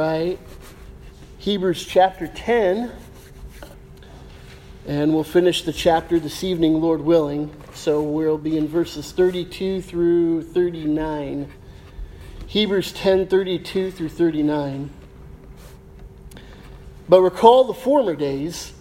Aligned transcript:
right. 0.00 0.38
Hebrews 1.36 1.84
chapter 1.84 2.26
10. 2.26 2.90
And 4.86 5.12
we'll 5.12 5.24
finish 5.24 5.62
the 5.62 5.74
chapter 5.74 6.18
this 6.18 6.42
evening, 6.42 6.80
Lord 6.80 7.02
willing. 7.02 7.54
So 7.74 8.00
we'll 8.00 8.38
be 8.38 8.56
in 8.56 8.66
verses 8.66 9.12
32 9.12 9.82
through 9.82 10.44
39. 10.44 11.52
Hebrews 12.46 12.92
10 12.92 13.26
32 13.26 13.90
through 13.90 14.08
39. 14.08 14.88
But 17.06 17.20
recall 17.20 17.64
the 17.64 17.74
former 17.74 18.16
days 18.16 18.72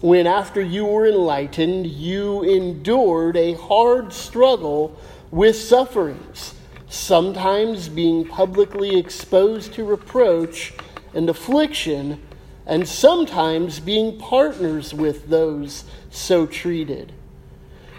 when, 0.00 0.26
after 0.26 0.62
you 0.62 0.86
were 0.86 1.06
enlightened, 1.06 1.86
you 1.86 2.44
endured 2.44 3.36
a 3.36 3.52
hard 3.52 4.14
struggle 4.14 4.98
with 5.30 5.54
sufferings, 5.54 6.54
sometimes 6.92 7.88
being 7.88 8.22
publicly 8.22 8.98
exposed 8.98 9.72
to 9.72 9.82
reproach 9.82 10.74
and 11.14 11.30
affliction, 11.30 12.20
and 12.66 12.86
sometimes 12.86 13.80
being 13.80 14.18
partners 14.18 14.92
with 14.92 15.28
those 15.28 15.84
so 16.10 16.44
treated. 16.46 17.10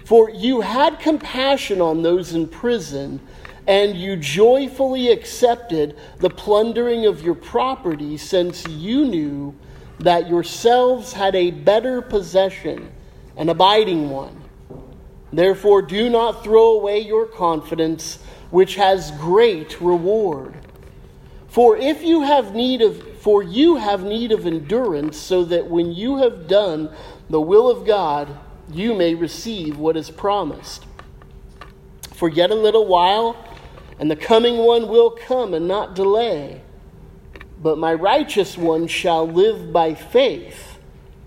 For 0.06 0.30
you 0.30 0.62
had 0.62 1.00
compassion 1.00 1.82
on 1.82 2.04
those 2.04 2.34
in 2.34 2.48
prison, 2.48 3.20
and 3.66 3.98
you 3.98 4.16
joyfully 4.16 5.12
accepted 5.12 5.98
the 6.20 6.30
plundering 6.30 7.08
of 7.08 7.24
your 7.24 7.36
property, 7.36 8.16
since 8.16 8.68
you 8.68 9.06
knew 9.06 9.56
that 10.00 10.30
yourselves 10.30 11.14
had 11.14 11.36
a 11.36 11.50
better 11.50 12.00
possession, 12.02 12.92
an 13.38 13.50
abiding 13.50 14.12
one. 14.12 14.40
Therefore, 15.32 15.82
do 15.82 16.12
not 16.12 16.44
throw 16.44 16.74
away 16.74 17.00
your 17.00 17.26
confidence, 17.26 18.20
which 18.54 18.76
has 18.76 19.10
great 19.14 19.82
reward. 19.82 20.54
For 21.48 21.76
if 21.76 22.04
you 22.04 22.22
have 22.22 22.54
need 22.54 22.84
of 22.84 23.18
for 23.18 23.42
you 23.42 23.78
have 23.78 24.04
need 24.04 24.32
of 24.32 24.46
endurance, 24.46 25.18
so 25.18 25.44
that 25.46 25.68
when 25.72 25.92
you 25.92 26.18
have 26.18 26.48
done 26.48 26.92
the 27.32 27.42
will 27.42 27.68
of 27.68 27.84
God, 27.84 28.38
you 28.72 28.94
may 28.94 29.16
receive 29.16 29.80
what 29.80 29.98
is 29.98 30.12
promised. 30.12 30.86
For 32.14 32.30
yet 32.30 32.52
a 32.52 32.56
little 32.56 32.86
while, 32.86 33.44
and 33.98 34.12
the 34.12 34.16
coming 34.16 34.58
one 34.58 34.88
will 34.88 35.10
come 35.10 35.56
and 35.56 35.68
not 35.68 35.96
delay. 35.96 36.62
But 37.60 37.80
my 37.80 37.96
righteous 37.96 38.56
one 38.56 38.86
shall 38.86 39.28
live 39.28 39.74
by 39.74 39.96
faith, 39.96 40.78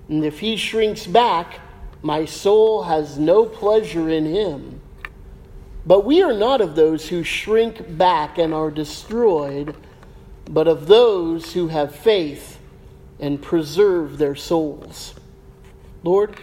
and 0.08 0.24
if 0.24 0.38
he 0.38 0.56
shrinks 0.56 1.08
back, 1.08 1.58
my 2.02 2.24
soul 2.24 2.84
has 2.84 3.18
no 3.18 3.46
pleasure 3.46 4.08
in 4.08 4.26
him. 4.26 4.80
But 5.86 6.04
we 6.04 6.20
are 6.20 6.32
not 6.32 6.60
of 6.60 6.74
those 6.74 7.08
who 7.08 7.22
shrink 7.22 7.96
back 7.96 8.38
and 8.38 8.52
are 8.52 8.72
destroyed, 8.72 9.76
but 10.50 10.66
of 10.66 10.88
those 10.88 11.52
who 11.52 11.68
have 11.68 11.94
faith 11.94 12.58
and 13.20 13.40
preserve 13.40 14.18
their 14.18 14.34
souls. 14.34 15.14
Lord, 16.02 16.36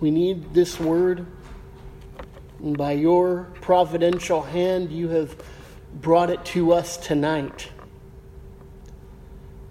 we 0.00 0.10
need 0.10 0.52
this 0.52 0.78
word. 0.78 1.26
And 2.58 2.76
by 2.76 2.92
your 2.92 3.48
providential 3.60 4.42
hand, 4.42 4.92
you 4.92 5.08
have 5.08 5.34
brought 6.00 6.28
it 6.28 6.44
to 6.46 6.72
us 6.72 6.98
tonight. 6.98 7.70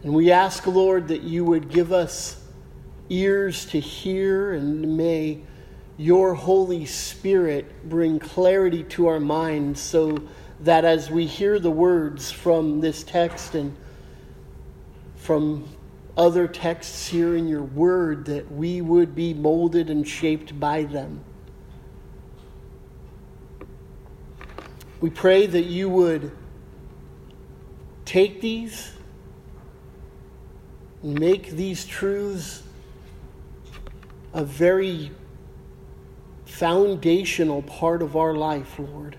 And 0.01 0.13
we 0.13 0.31
ask, 0.31 0.65
Lord, 0.65 1.07
that 1.09 1.21
you 1.21 1.45
would 1.45 1.69
give 1.69 1.91
us 1.91 2.42
ears 3.09 3.65
to 3.67 3.79
hear, 3.79 4.53
and 4.53 4.97
may 4.97 5.41
your 5.97 6.33
Holy 6.33 6.85
Spirit 6.85 7.87
bring 7.87 8.19
clarity 8.19 8.83
to 8.83 9.07
our 9.07 9.19
minds 9.19 9.79
so 9.79 10.17
that 10.61 10.85
as 10.85 11.11
we 11.11 11.25
hear 11.25 11.59
the 11.59 11.71
words 11.71 12.31
from 12.31 12.79
this 12.81 13.03
text 13.03 13.53
and 13.53 13.75
from 15.17 15.67
other 16.17 16.47
texts 16.47 17.07
here 17.07 17.35
in 17.35 17.47
your 17.47 17.63
word, 17.63 18.25
that 18.25 18.51
we 18.51 18.81
would 18.81 19.15
be 19.15 19.33
molded 19.33 19.89
and 19.89 20.07
shaped 20.07 20.59
by 20.59 20.83
them. 20.83 21.23
We 25.01 25.09
pray 25.09 25.45
that 25.47 25.65
you 25.65 25.89
would 25.89 26.31
take 28.05 28.41
these 28.41 28.91
and 31.01 31.19
make 31.19 31.51
these 31.51 31.85
truths 31.85 32.62
a 34.33 34.43
very 34.43 35.11
foundational 36.45 37.61
part 37.61 38.01
of 38.01 38.15
our 38.15 38.33
life, 38.33 38.79
Lord. 38.79 39.15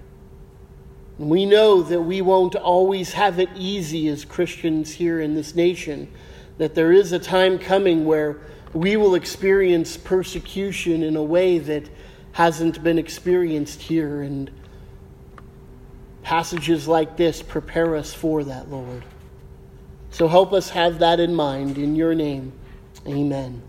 And 1.18 1.30
we 1.30 1.46
know 1.46 1.82
that 1.82 2.00
we 2.00 2.20
won't 2.20 2.56
always 2.56 3.12
have 3.12 3.38
it 3.38 3.48
easy 3.54 4.08
as 4.08 4.24
Christians 4.24 4.92
here 4.94 5.20
in 5.20 5.34
this 5.34 5.54
nation, 5.54 6.10
that 6.58 6.74
there 6.74 6.92
is 6.92 7.12
a 7.12 7.18
time 7.18 7.58
coming 7.58 8.04
where 8.04 8.40
we 8.72 8.96
will 8.96 9.14
experience 9.14 9.96
persecution 9.96 11.02
in 11.02 11.16
a 11.16 11.22
way 11.22 11.58
that 11.58 11.88
hasn't 12.32 12.82
been 12.82 12.98
experienced 12.98 13.82
here. 13.82 14.22
And 14.22 14.50
passages 16.22 16.88
like 16.88 17.16
this 17.16 17.42
prepare 17.42 17.94
us 17.94 18.12
for 18.12 18.42
that, 18.44 18.68
Lord. 18.70 19.04
So 20.10 20.26
help 20.26 20.52
us 20.52 20.70
have 20.70 20.98
that 20.98 21.20
in 21.20 21.34
mind. 21.34 21.78
In 21.78 21.94
your 21.94 22.14
name, 22.14 22.52
amen. 23.06 23.62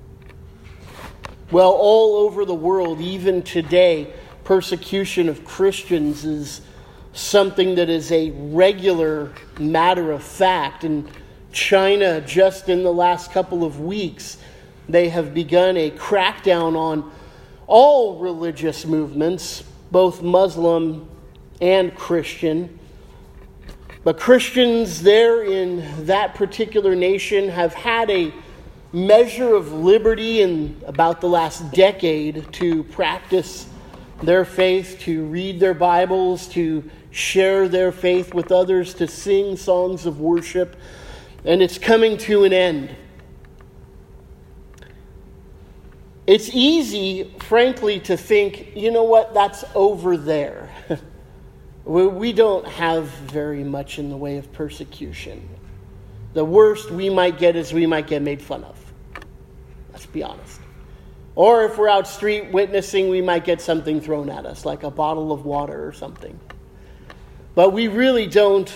Well, 1.51 1.73
all 1.73 2.15
over 2.17 2.43
the 2.43 2.55
world, 2.55 2.99
even 3.01 3.43
today, 3.43 4.11
persecution 4.45 5.29
of 5.29 5.45
Christians 5.45 6.25
is 6.25 6.61
something 7.13 7.75
that 7.75 7.87
is 7.87 8.11
a 8.11 8.31
regular 8.31 9.31
matter 9.59 10.11
of 10.11 10.23
fact. 10.23 10.83
In 10.83 11.07
China, 11.51 12.19
just 12.21 12.67
in 12.67 12.83
the 12.83 12.91
last 12.91 13.31
couple 13.31 13.63
of 13.63 13.79
weeks, 13.79 14.37
they 14.89 15.09
have 15.09 15.35
begun 15.35 15.77
a 15.77 15.91
crackdown 15.91 16.75
on 16.75 17.11
all 17.67 18.17
religious 18.17 18.83
movements, 18.83 19.63
both 19.91 20.23
Muslim 20.23 21.07
and 21.61 21.95
Christian. 21.95 22.79
But 24.03 24.19
Christians 24.19 25.03
there 25.03 25.43
in 25.43 26.05
that 26.07 26.33
particular 26.33 26.95
nation 26.95 27.49
have 27.49 27.75
had 27.75 28.09
a 28.09 28.33
measure 28.95 29.53
of 29.53 29.73
liberty 29.73 30.41
in 30.41 30.81
about 30.85 31.19
the 31.19 31.27
last 31.27 31.69
decade 31.73 32.49
to 32.53 32.81
practice 32.85 33.67
their 34.23 34.45
faith, 34.45 34.97
to 35.01 35.25
read 35.25 35.59
their 35.59 35.73
Bibles, 35.73 36.47
to 36.47 36.89
share 37.11 37.67
their 37.67 37.91
faith 37.91 38.33
with 38.33 38.53
others, 38.53 38.93
to 38.93 39.05
sing 39.05 39.57
songs 39.57 40.05
of 40.05 40.21
worship, 40.21 40.77
and 41.43 41.61
it's 41.61 41.77
coming 41.77 42.17
to 42.19 42.45
an 42.45 42.53
end. 42.53 42.95
It's 46.25 46.49
easy, 46.53 47.35
frankly, 47.39 47.99
to 47.99 48.15
think, 48.15 48.77
you 48.77 48.91
know 48.91 49.03
what, 49.03 49.33
that's 49.33 49.65
over 49.75 50.15
there. 50.15 50.69
we 51.83 52.31
don't 52.31 52.65
have 52.65 53.07
very 53.07 53.65
much 53.65 53.99
in 53.99 54.09
the 54.09 54.17
way 54.17 54.37
of 54.37 54.53
persecution. 54.53 55.49
The 56.33 56.45
worst 56.45 56.91
we 56.91 57.09
might 57.09 57.37
get 57.37 57.57
is 57.57 57.73
we 57.73 57.85
might 57.85 58.07
get 58.07 58.21
made 58.21 58.41
fun 58.41 58.63
of. 58.63 58.84
Let's 59.95 60.07
be 60.07 60.23
honest. 60.23 60.59
Or 61.35 61.63
if 61.63 61.77
we're 61.77 61.87
out 61.87 62.05
street 62.05 62.51
witnessing, 62.51 63.07
we 63.07 63.21
might 63.21 63.45
get 63.45 63.61
something 63.61 64.01
thrown 64.01 64.29
at 64.29 64.45
us, 64.45 64.65
like 64.65 64.83
a 64.83 64.91
bottle 64.91 65.31
of 65.31 65.45
water 65.45 65.87
or 65.87 65.93
something. 65.93 66.37
But 67.55 67.71
we 67.71 67.87
really 67.87 68.27
don't 68.27 68.69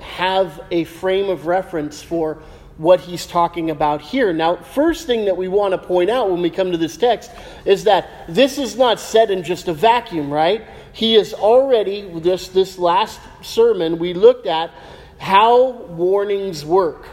have 0.00 0.58
a 0.70 0.84
frame 0.84 1.28
of 1.28 1.46
reference 1.46 2.00
for 2.00 2.42
what 2.78 3.00
he's 3.00 3.26
talking 3.26 3.68
about 3.68 4.00
here. 4.00 4.32
Now, 4.32 4.56
first 4.56 5.06
thing 5.06 5.26
that 5.26 5.36
we 5.36 5.48
want 5.48 5.72
to 5.72 5.78
point 5.78 6.08
out 6.08 6.30
when 6.30 6.40
we 6.40 6.48
come 6.48 6.72
to 6.72 6.78
this 6.78 6.96
text 6.96 7.30
is 7.66 7.84
that 7.84 8.08
this 8.26 8.56
is 8.56 8.74
not 8.74 8.98
said 8.98 9.30
in 9.30 9.42
just 9.42 9.68
a 9.68 9.74
vacuum, 9.74 10.32
right? 10.32 10.66
He 10.94 11.14
is 11.14 11.34
already, 11.34 12.08
this, 12.20 12.48
this 12.48 12.78
last 12.78 13.20
sermon, 13.42 13.98
we 13.98 14.14
looked 14.14 14.46
at 14.46 14.72
how 15.18 15.72
warnings 15.72 16.64
work. 16.64 17.06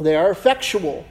They 0.00 0.16
are 0.16 0.30
effectual 0.30 1.04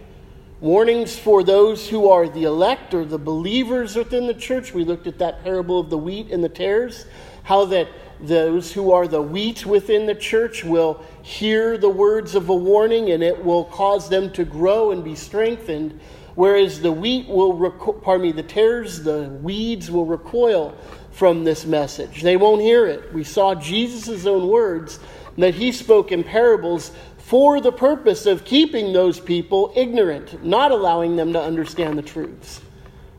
warnings 0.62 1.18
for 1.18 1.44
those 1.44 1.90
who 1.90 2.08
are 2.08 2.30
the 2.30 2.44
elect 2.44 2.94
or 2.94 3.04
the 3.04 3.18
believers 3.18 3.96
within 3.96 4.28
the 4.28 4.34
church. 4.34 4.74
We 4.74 4.86
looked 4.86 5.08
at 5.08 5.18
that 5.18 5.44
parable 5.44 5.80
of 5.80 5.90
the 5.90 5.98
wheat 5.98 6.32
and 6.32 6.44
the 6.44 6.50
tares, 6.50 7.08
how 7.44 7.66
that 7.66 7.88
those 8.22 8.72
who 8.72 8.92
are 8.92 9.08
the 9.08 9.22
wheat 9.22 9.66
within 9.66 10.06
the 10.06 10.14
church 10.14 10.64
will 10.64 11.04
hear 11.24 11.78
the 11.78 11.90
words 11.90 12.36
of 12.36 12.50
a 12.50 12.56
warning 12.56 13.10
and 13.12 13.24
it 13.24 13.44
will 13.44 13.66
cause 13.66 14.10
them 14.10 14.32
to 14.34 14.46
grow 14.46 14.92
and 14.92 15.04
be 15.04 15.16
strengthened 15.16 16.00
whereas 16.36 16.82
the 16.82 16.92
wheat 16.92 17.28
will 17.28 17.58
reco- 17.58 18.00
pardon 18.02 18.28
me 18.28 18.32
the 18.32 18.44
tares 18.44 19.04
the 19.04 19.28
weeds 19.42 19.90
will 19.90 20.06
recoil 20.06 20.78
from 21.10 21.44
this 21.44 21.66
message 21.66 22.22
they 22.22 22.38
won't 22.38 22.62
hear 22.62 22.86
it 22.86 23.12
we 23.12 23.24
saw 23.24 23.56
jesus' 23.56 24.26
own 24.28 24.48
words 24.48 25.00
that 25.38 25.56
he 25.56 25.72
spoke 25.72 26.12
in 26.12 26.24
parables 26.24 26.92
for 27.32 27.62
the 27.62 27.72
purpose 27.72 28.26
of 28.26 28.44
keeping 28.44 28.92
those 28.92 29.18
people 29.18 29.72
ignorant, 29.74 30.44
not 30.44 30.70
allowing 30.70 31.16
them 31.16 31.32
to 31.32 31.42
understand 31.42 31.98
the 31.98 32.02
truths. 32.02 32.60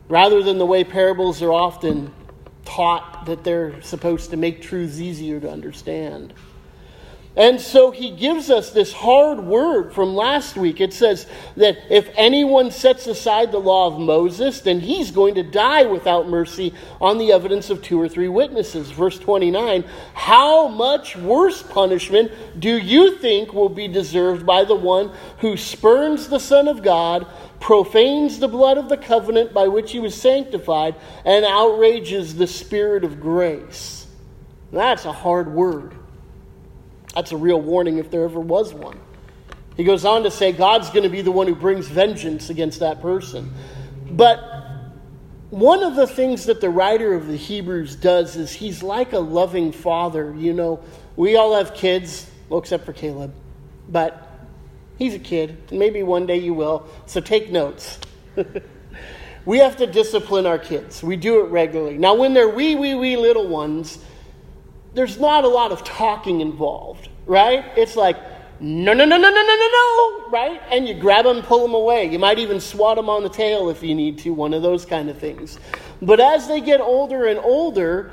Rather 0.07 0.43
than 0.43 0.59
the 0.59 0.65
way 0.67 0.83
parables 0.83 1.41
are 1.41 1.51
often 1.51 2.13
taught 2.63 3.25
that 3.25 3.43
they're 3.43 3.81
supposed 3.81 4.29
to 4.29 4.37
make 4.37 4.61
truths 4.61 4.99
easier 4.99 5.39
to 5.39 5.49
understand. 5.49 6.31
And 7.35 7.59
so 7.59 7.89
he 7.89 8.11
gives 8.11 8.51
us 8.51 8.69
this 8.69 8.93
hard 8.93 9.39
word 9.39 9.91
from 9.91 10.13
last 10.13 10.55
week. 10.55 10.79
It 10.79 10.93
says 10.93 11.25
that 11.57 11.79
if 11.89 12.07
anyone 12.15 12.69
sets 12.69 13.07
aside 13.07 13.51
the 13.51 13.57
law 13.57 13.87
of 13.87 13.99
Moses, 13.99 14.61
then 14.61 14.79
he's 14.79 15.09
going 15.09 15.33
to 15.35 15.43
die 15.43 15.83
without 15.85 16.29
mercy 16.29 16.75
on 17.01 17.17
the 17.17 17.31
evidence 17.31 17.71
of 17.71 17.81
two 17.81 17.99
or 17.99 18.07
three 18.07 18.27
witnesses. 18.27 18.91
Verse 18.91 19.17
29 19.17 19.83
How 20.13 20.67
much 20.67 21.15
worse 21.15 21.63
punishment 21.63 22.31
do 22.59 22.77
you 22.77 23.17
think 23.17 23.51
will 23.51 23.69
be 23.69 23.87
deserved 23.87 24.45
by 24.45 24.63
the 24.63 24.75
one 24.75 25.11
who 25.39 25.57
spurns 25.57 26.27
the 26.27 26.39
Son 26.39 26.67
of 26.67 26.83
God, 26.83 27.25
profanes 27.59 28.37
the 28.37 28.47
blood 28.47 28.77
of 28.77 28.89
the 28.89 28.97
covenant 28.97 29.53
by 29.53 29.67
which 29.69 29.91
he 29.91 29.97
was 29.97 30.13
sanctified, 30.13 30.93
and 31.25 31.45
outrages 31.45 32.35
the 32.35 32.45
Spirit 32.45 33.03
of 33.03 33.19
grace? 33.19 34.05
That's 34.71 35.05
a 35.05 35.11
hard 35.11 35.51
word. 35.51 35.95
That's 37.13 37.31
a 37.31 37.37
real 37.37 37.61
warning 37.61 37.97
if 37.97 38.09
there 38.09 38.23
ever 38.23 38.39
was 38.39 38.73
one. 38.73 38.99
He 39.77 39.83
goes 39.83 40.05
on 40.05 40.23
to 40.23 40.31
say 40.31 40.51
God's 40.51 40.89
going 40.89 41.03
to 41.03 41.09
be 41.09 41.21
the 41.21 41.31
one 41.31 41.47
who 41.47 41.55
brings 41.55 41.87
vengeance 41.87 42.49
against 42.49 42.79
that 42.79 43.01
person. 43.01 43.53
But 44.09 44.39
one 45.49 45.83
of 45.83 45.95
the 45.95 46.07
things 46.07 46.45
that 46.45 46.61
the 46.61 46.69
writer 46.69 47.13
of 47.13 47.27
the 47.27 47.35
Hebrews 47.35 47.95
does 47.95 48.35
is 48.35 48.51
he's 48.51 48.83
like 48.83 49.13
a 49.13 49.19
loving 49.19 49.71
father. 49.71 50.33
You 50.35 50.53
know, 50.53 50.79
we 51.15 51.35
all 51.35 51.55
have 51.55 51.73
kids, 51.73 52.29
well, 52.49 52.59
except 52.59 52.85
for 52.85 52.93
Caleb. 52.93 53.33
But 53.89 54.29
he's 54.97 55.13
a 55.13 55.19
kid. 55.19 55.71
Maybe 55.71 56.03
one 56.03 56.25
day 56.25 56.37
you 56.37 56.53
will. 56.53 56.87
So 57.05 57.19
take 57.19 57.51
notes. 57.51 57.99
we 59.45 59.59
have 59.59 59.77
to 59.77 59.87
discipline 59.87 60.45
our 60.45 60.59
kids. 60.59 61.03
We 61.03 61.17
do 61.17 61.45
it 61.45 61.49
regularly. 61.49 61.97
Now, 61.97 62.15
when 62.15 62.33
they're 62.33 62.49
wee, 62.49 62.75
wee, 62.75 62.95
wee 62.95 63.17
little 63.17 63.47
ones, 63.47 63.99
there's 64.93 65.19
not 65.19 65.43
a 65.43 65.47
lot 65.47 65.71
of 65.71 65.83
talking 65.83 66.41
involved, 66.41 67.09
right? 67.25 67.65
It's 67.75 67.95
like, 67.95 68.17
no, 68.59 68.93
no, 68.93 69.05
no, 69.05 69.17
no, 69.17 69.29
no, 69.29 69.41
no, 69.41 69.55
no, 69.55 69.67
no, 69.67 70.29
right? 70.29 70.61
And 70.71 70.87
you 70.87 70.93
grab 70.93 71.25
them, 71.25 71.41
pull 71.41 71.61
them 71.61 71.73
away. 71.73 72.09
You 72.11 72.19
might 72.19 72.39
even 72.39 72.59
swat 72.59 72.95
them 72.95 73.09
on 73.09 73.23
the 73.23 73.29
tail 73.29 73.69
if 73.69 73.83
you 73.83 73.95
need 73.95 74.19
to, 74.19 74.33
one 74.33 74.53
of 74.53 74.61
those 74.61 74.85
kind 74.85 75.09
of 75.09 75.17
things. 75.17 75.59
But 76.01 76.19
as 76.19 76.47
they 76.47 76.61
get 76.61 76.79
older 76.79 77.27
and 77.27 77.39
older, 77.39 78.11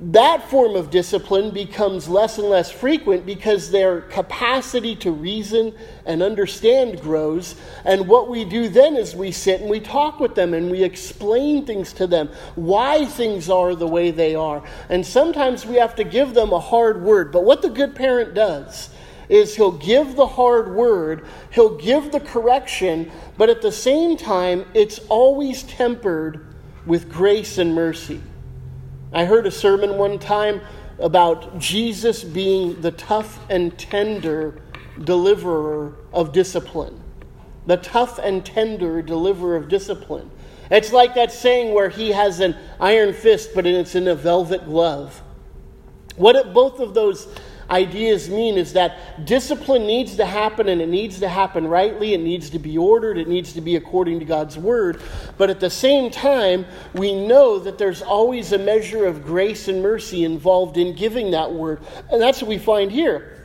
that 0.00 0.48
form 0.48 0.76
of 0.76 0.90
discipline 0.90 1.50
becomes 1.50 2.08
less 2.08 2.38
and 2.38 2.48
less 2.48 2.70
frequent 2.70 3.26
because 3.26 3.72
their 3.72 4.02
capacity 4.02 4.94
to 4.94 5.10
reason 5.10 5.74
and 6.06 6.22
understand 6.22 7.00
grows. 7.00 7.56
And 7.84 8.06
what 8.06 8.30
we 8.30 8.44
do 8.44 8.68
then 8.68 8.96
is 8.96 9.16
we 9.16 9.32
sit 9.32 9.60
and 9.60 9.68
we 9.68 9.80
talk 9.80 10.20
with 10.20 10.36
them 10.36 10.54
and 10.54 10.70
we 10.70 10.84
explain 10.84 11.66
things 11.66 11.92
to 11.94 12.06
them, 12.06 12.28
why 12.54 13.06
things 13.06 13.50
are 13.50 13.74
the 13.74 13.88
way 13.88 14.12
they 14.12 14.36
are. 14.36 14.62
And 14.88 15.04
sometimes 15.04 15.66
we 15.66 15.76
have 15.76 15.96
to 15.96 16.04
give 16.04 16.32
them 16.32 16.52
a 16.52 16.60
hard 16.60 17.02
word. 17.02 17.32
But 17.32 17.42
what 17.42 17.62
the 17.62 17.70
good 17.70 17.96
parent 17.96 18.34
does 18.34 18.90
is 19.28 19.56
he'll 19.56 19.72
give 19.72 20.14
the 20.14 20.26
hard 20.26 20.74
word, 20.74 21.26
he'll 21.50 21.76
give 21.76 22.12
the 22.12 22.20
correction, 22.20 23.10
but 23.36 23.50
at 23.50 23.62
the 23.62 23.72
same 23.72 24.16
time, 24.16 24.64
it's 24.74 25.00
always 25.08 25.64
tempered 25.64 26.46
with 26.86 27.10
grace 27.10 27.58
and 27.58 27.74
mercy. 27.74 28.22
I 29.12 29.24
heard 29.24 29.46
a 29.46 29.50
sermon 29.50 29.96
one 29.96 30.18
time 30.18 30.60
about 30.98 31.58
Jesus 31.58 32.24
being 32.24 32.80
the 32.80 32.90
tough 32.90 33.38
and 33.48 33.76
tender 33.78 34.60
deliverer 35.02 35.96
of 36.12 36.32
discipline. 36.32 37.02
The 37.66 37.76
tough 37.76 38.18
and 38.18 38.44
tender 38.44 39.00
deliverer 39.02 39.56
of 39.56 39.68
discipline. 39.68 40.30
It's 40.70 40.92
like 40.92 41.14
that 41.14 41.32
saying 41.32 41.74
where 41.74 41.88
he 41.88 42.10
has 42.10 42.40
an 42.40 42.56
iron 42.80 43.14
fist, 43.14 43.50
but 43.54 43.66
it's 43.66 43.94
in 43.94 44.08
a 44.08 44.14
velvet 44.14 44.64
glove. 44.66 45.22
What 46.16 46.36
if 46.36 46.52
both 46.52 46.80
of 46.80 46.94
those 46.94 47.28
ideas 47.70 48.28
mean 48.28 48.56
is 48.56 48.72
that 48.72 49.24
discipline 49.24 49.86
needs 49.86 50.16
to 50.16 50.26
happen 50.26 50.68
and 50.68 50.80
it 50.80 50.88
needs 50.88 51.20
to 51.20 51.28
happen 51.28 51.66
rightly. 51.66 52.14
It 52.14 52.20
needs 52.20 52.50
to 52.50 52.58
be 52.58 52.78
ordered. 52.78 53.18
It 53.18 53.28
needs 53.28 53.52
to 53.54 53.60
be 53.60 53.76
according 53.76 54.18
to 54.20 54.24
God's 54.24 54.56
word. 54.56 55.00
But 55.36 55.50
at 55.50 55.60
the 55.60 55.70
same 55.70 56.10
time, 56.10 56.66
we 56.94 57.14
know 57.26 57.58
that 57.58 57.78
there's 57.78 58.02
always 58.02 58.52
a 58.52 58.58
measure 58.58 59.06
of 59.06 59.24
grace 59.24 59.68
and 59.68 59.82
mercy 59.82 60.24
involved 60.24 60.76
in 60.76 60.94
giving 60.94 61.32
that 61.32 61.52
word. 61.52 61.80
And 62.10 62.20
that's 62.20 62.42
what 62.42 62.48
we 62.48 62.58
find 62.58 62.90
here. 62.90 63.37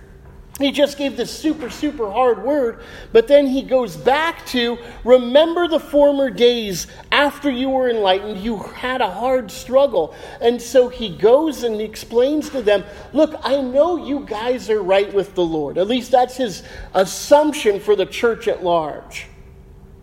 He 0.59 0.71
just 0.71 0.99
gave 0.99 1.17
this 1.17 1.31
super, 1.31 1.71
super 1.71 2.11
hard 2.11 2.43
word, 2.43 2.83
but 3.11 3.27
then 3.27 3.47
he 3.47 3.63
goes 3.63 3.97
back 3.97 4.45
to 4.47 4.77
remember 5.03 5.67
the 5.67 5.79
former 5.79 6.29
days 6.29 6.85
after 7.11 7.49
you 7.49 7.71
were 7.71 7.89
enlightened, 7.89 8.37
you 8.37 8.57
had 8.57 9.01
a 9.01 9.09
hard 9.09 9.49
struggle. 9.49 10.13
And 10.39 10.61
so 10.61 10.89
he 10.89 11.09
goes 11.09 11.63
and 11.63 11.81
explains 11.81 12.51
to 12.51 12.61
them 12.61 12.83
look, 13.13 13.33
I 13.41 13.61
know 13.61 14.05
you 14.05 14.25
guys 14.27 14.69
are 14.69 14.81
right 14.81 15.11
with 15.11 15.33
the 15.33 15.43
Lord. 15.43 15.79
At 15.79 15.87
least 15.87 16.11
that's 16.11 16.37
his 16.37 16.61
assumption 16.93 17.79
for 17.79 17.95
the 17.95 18.05
church 18.05 18.47
at 18.47 18.63
large, 18.63 19.25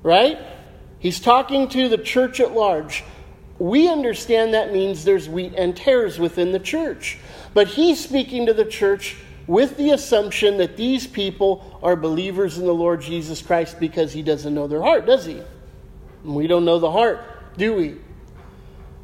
right? 0.03 0.37
He's 0.99 1.20
talking 1.20 1.69
to 1.69 1.88
the 1.88 1.99
church 1.99 2.41
at 2.41 2.55
large. 2.55 3.05
We 3.61 3.88
understand 3.88 4.55
that 4.55 4.73
means 4.73 5.05
there's 5.05 5.29
wheat 5.29 5.55
and 5.56 5.76
tares 5.76 6.19
within 6.19 6.50
the 6.50 6.58
church. 6.58 7.19
But 7.55 7.69
he's 7.69 8.03
speaking 8.03 8.46
to 8.46 8.53
the 8.53 8.64
church 8.64 9.17
with 9.50 9.76
the 9.76 9.91
assumption 9.91 10.58
that 10.58 10.76
these 10.76 11.08
people 11.08 11.76
are 11.82 11.97
believers 11.97 12.56
in 12.56 12.64
the 12.64 12.73
Lord 12.73 13.00
Jesus 13.00 13.43
Christ 13.43 13.81
because 13.81 14.12
he 14.12 14.23
doesn't 14.23 14.55
know 14.55 14.69
their 14.69 14.81
heart, 14.81 15.06
does 15.06 15.26
he? 15.26 15.43
We 16.23 16.47
don't 16.47 16.64
know 16.64 16.79
the 16.79 16.93
heart, 16.93 17.25
do 17.58 17.75
we? 17.75 17.97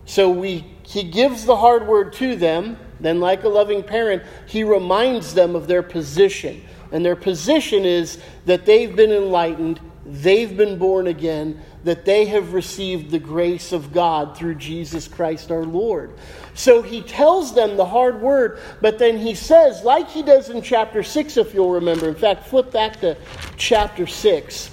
So 0.05 0.31
we 0.31 0.65
he 0.85 1.03
gives 1.03 1.45
the 1.45 1.57
hard 1.57 1.89
word 1.89 2.13
to 2.15 2.37
them, 2.37 2.79
then 3.01 3.19
like 3.19 3.43
a 3.43 3.49
loving 3.49 3.83
parent, 3.83 4.23
he 4.47 4.63
reminds 4.63 5.35
them 5.35 5.57
of 5.57 5.67
their 5.67 5.83
position. 5.83 6.63
And 6.93 7.05
their 7.05 7.17
position 7.17 7.85
is 7.85 8.21
that 8.45 8.67
they've 8.67 8.95
been 8.95 9.11
enlightened, 9.11 9.81
they've 10.07 10.57
been 10.57 10.79
born 10.79 11.07
again, 11.07 11.61
that 11.85 12.05
they 12.05 12.27
have 12.27 12.53
received 12.53 13.11
the 13.11 13.19
grace 13.19 13.73
of 13.73 13.93
God 13.93 14.37
through 14.37 14.55
Jesus 14.57 15.09
Christ 15.09 15.51
our 15.51 15.65
Lord. 15.65 16.13
So 16.55 16.83
he 16.83 17.03
tells 17.03 17.55
them 17.55 17.77
the 17.77 17.85
hard 17.85 18.21
word, 18.21 18.61
but 18.81 18.99
then 18.99 19.19
he 19.19 19.35
says, 19.35 19.83
like 19.83 20.09
he 20.09 20.23
does 20.23 20.49
in 20.49 20.63
chapter 20.63 21.03
6, 21.03 21.37
if 21.37 21.55
you'll 21.55 21.73
remember. 21.73 22.09
In 22.09 22.15
fact, 22.15 22.47
flip 22.47 22.71
back 22.71 23.01
to 23.01 23.17
chapter 23.57 24.07
6. 24.07 24.71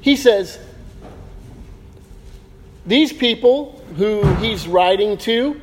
He 0.00 0.16
says, 0.16 0.58
These 2.84 3.12
people 3.12 3.82
who 3.96 4.24
he's 4.34 4.66
writing 4.66 5.16
to, 5.18 5.60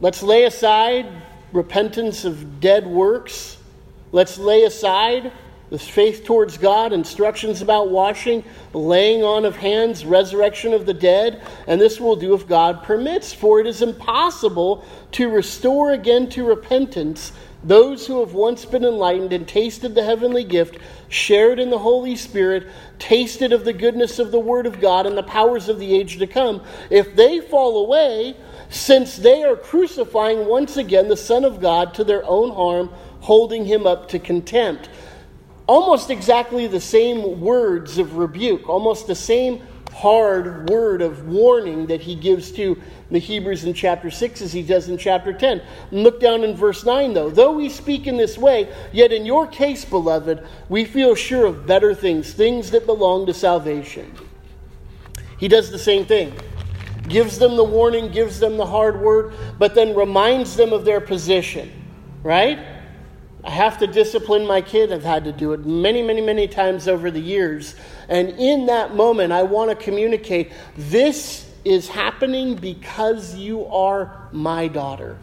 let's 0.00 0.22
lay 0.22 0.44
aside 0.44 1.06
repentance 1.52 2.24
of 2.24 2.60
dead 2.60 2.86
works. 2.86 3.55
Let's 4.16 4.38
lay 4.38 4.62
aside 4.62 5.30
the 5.68 5.78
faith 5.78 6.24
towards 6.24 6.56
God, 6.56 6.94
instructions 6.94 7.60
about 7.60 7.90
washing, 7.90 8.44
laying 8.72 9.22
on 9.22 9.44
of 9.44 9.56
hands, 9.56 10.06
resurrection 10.06 10.72
of 10.72 10.86
the 10.86 10.94
dead, 10.94 11.42
and 11.66 11.78
this 11.78 12.00
will 12.00 12.16
do 12.16 12.32
if 12.32 12.48
God 12.48 12.82
permits, 12.82 13.34
for 13.34 13.60
it 13.60 13.66
is 13.66 13.82
impossible 13.82 14.86
to 15.12 15.28
restore 15.28 15.92
again 15.92 16.30
to 16.30 16.46
repentance 16.46 17.32
those 17.62 18.06
who 18.06 18.20
have 18.20 18.32
once 18.32 18.64
been 18.64 18.84
enlightened 18.84 19.34
and 19.34 19.46
tasted 19.46 19.94
the 19.94 20.04
heavenly 20.04 20.44
gift, 20.44 20.78
shared 21.08 21.58
in 21.58 21.68
the 21.68 21.78
Holy 21.78 22.16
Spirit, 22.16 22.68
tasted 22.98 23.52
of 23.52 23.66
the 23.66 23.72
goodness 23.74 24.18
of 24.18 24.30
the 24.30 24.40
Word 24.40 24.64
of 24.64 24.80
God 24.80 25.04
and 25.04 25.18
the 25.18 25.24
powers 25.24 25.68
of 25.68 25.78
the 25.78 25.94
age 25.94 26.16
to 26.18 26.26
come, 26.26 26.62
if 26.88 27.14
they 27.16 27.40
fall 27.40 27.84
away, 27.84 28.34
since 28.70 29.16
they 29.16 29.42
are 29.42 29.56
crucifying 29.56 30.46
once 30.46 30.78
again 30.78 31.08
the 31.08 31.16
Son 31.16 31.44
of 31.44 31.60
God 31.60 31.92
to 31.94 32.04
their 32.04 32.24
own 32.24 32.54
harm, 32.54 32.90
holding 33.26 33.64
him 33.64 33.88
up 33.88 34.08
to 34.08 34.20
contempt 34.20 34.88
almost 35.66 36.10
exactly 36.10 36.68
the 36.68 36.80
same 36.80 37.40
words 37.40 37.98
of 37.98 38.16
rebuke, 38.16 38.68
almost 38.68 39.08
the 39.08 39.16
same 39.16 39.60
hard 39.92 40.70
word 40.70 41.02
of 41.02 41.26
warning 41.26 41.86
that 41.86 42.00
he 42.00 42.14
gives 42.14 42.52
to 42.52 42.80
the 43.10 43.18
Hebrews 43.18 43.64
in 43.64 43.74
chapter 43.74 44.12
6 44.12 44.42
as 44.42 44.52
he 44.52 44.62
does 44.62 44.88
in 44.88 44.96
chapter 44.96 45.32
10. 45.32 45.60
look 45.90 46.20
down 46.20 46.44
in 46.44 46.54
verse 46.54 46.84
9, 46.84 47.14
though. 47.14 47.28
Though 47.28 47.50
we 47.50 47.68
speak 47.68 48.06
in 48.06 48.16
this 48.16 48.38
way, 48.38 48.72
yet 48.92 49.10
in 49.10 49.26
your 49.26 49.48
case, 49.48 49.84
beloved, 49.84 50.46
we 50.68 50.84
feel 50.84 51.16
sure 51.16 51.46
of 51.46 51.66
better 51.66 51.96
things, 51.96 52.32
things 52.32 52.70
that 52.70 52.86
belong 52.86 53.26
to 53.26 53.34
salvation. 53.34 54.14
He 55.40 55.48
does 55.48 55.72
the 55.72 55.80
same 55.80 56.06
thing. 56.06 56.32
Gives 57.08 57.40
them 57.40 57.56
the 57.56 57.64
warning, 57.64 58.12
gives 58.12 58.38
them 58.38 58.56
the 58.56 58.66
hard 58.66 59.00
word, 59.00 59.34
but 59.58 59.74
then 59.74 59.96
reminds 59.96 60.54
them 60.54 60.72
of 60.72 60.84
their 60.84 61.00
position, 61.00 61.72
right? 62.22 62.75
I 63.46 63.50
have 63.50 63.78
to 63.78 63.86
discipline 63.86 64.44
my 64.44 64.60
kid. 64.60 64.92
I've 64.92 65.04
had 65.04 65.22
to 65.24 65.32
do 65.32 65.52
it 65.52 65.64
many, 65.64 66.02
many, 66.02 66.20
many 66.20 66.48
times 66.48 66.88
over 66.88 67.12
the 67.12 67.20
years. 67.20 67.76
And 68.08 68.30
in 68.30 68.66
that 68.66 68.96
moment, 68.96 69.32
I 69.32 69.44
want 69.44 69.70
to 69.70 69.76
communicate 69.76 70.52
this 70.76 71.48
is 71.64 71.88
happening 71.88 72.56
because 72.56 73.36
you 73.36 73.64
are 73.66 74.28
my 74.32 74.66
daughter, 74.66 75.16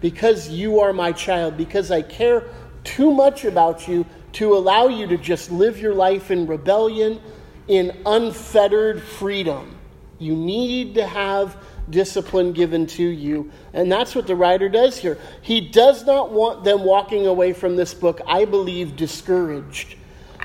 because 0.00 0.48
you 0.48 0.78
are 0.78 0.92
my 0.92 1.10
child, 1.10 1.56
because 1.56 1.90
I 1.90 2.02
care 2.02 2.44
too 2.84 3.12
much 3.12 3.44
about 3.44 3.88
you 3.88 4.06
to 4.34 4.54
allow 4.54 4.86
you 4.86 5.08
to 5.08 5.16
just 5.16 5.50
live 5.50 5.78
your 5.78 5.94
life 5.94 6.30
in 6.30 6.46
rebellion, 6.46 7.20
in 7.66 7.96
unfettered 8.06 9.02
freedom. 9.02 9.76
You 10.20 10.36
need 10.36 10.94
to 10.94 11.06
have 11.06 11.56
discipline 11.90 12.52
given 12.52 12.86
to 12.86 13.02
you. 13.02 13.50
And 13.72 13.90
that's 13.90 14.14
what 14.14 14.26
the 14.26 14.34
writer 14.34 14.68
does 14.68 14.98
here. 14.98 15.18
He 15.42 15.60
does 15.60 16.04
not 16.04 16.32
want 16.32 16.64
them 16.64 16.84
walking 16.84 17.26
away 17.26 17.52
from 17.52 17.76
this 17.76 17.94
book, 17.94 18.20
I 18.26 18.44
believe, 18.44 18.96
discouraged. 18.96 19.96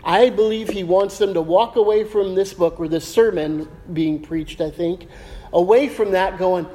I 0.04 0.30
believe 0.30 0.70
he 0.70 0.84
wants 0.84 1.18
them 1.18 1.34
to 1.36 1.42
walk 1.42 1.76
away 1.76 2.04
from 2.04 2.34
this 2.36 2.54
book 2.54 2.80
or 2.80 2.88
this 2.88 3.08
sermon 3.08 3.68
being 3.94 4.22
preached, 4.22 4.62
I 4.62 4.72
think, 4.72 5.08
away 5.54 5.90
from 5.90 6.12
that 6.12 6.40
going, 6.40 6.68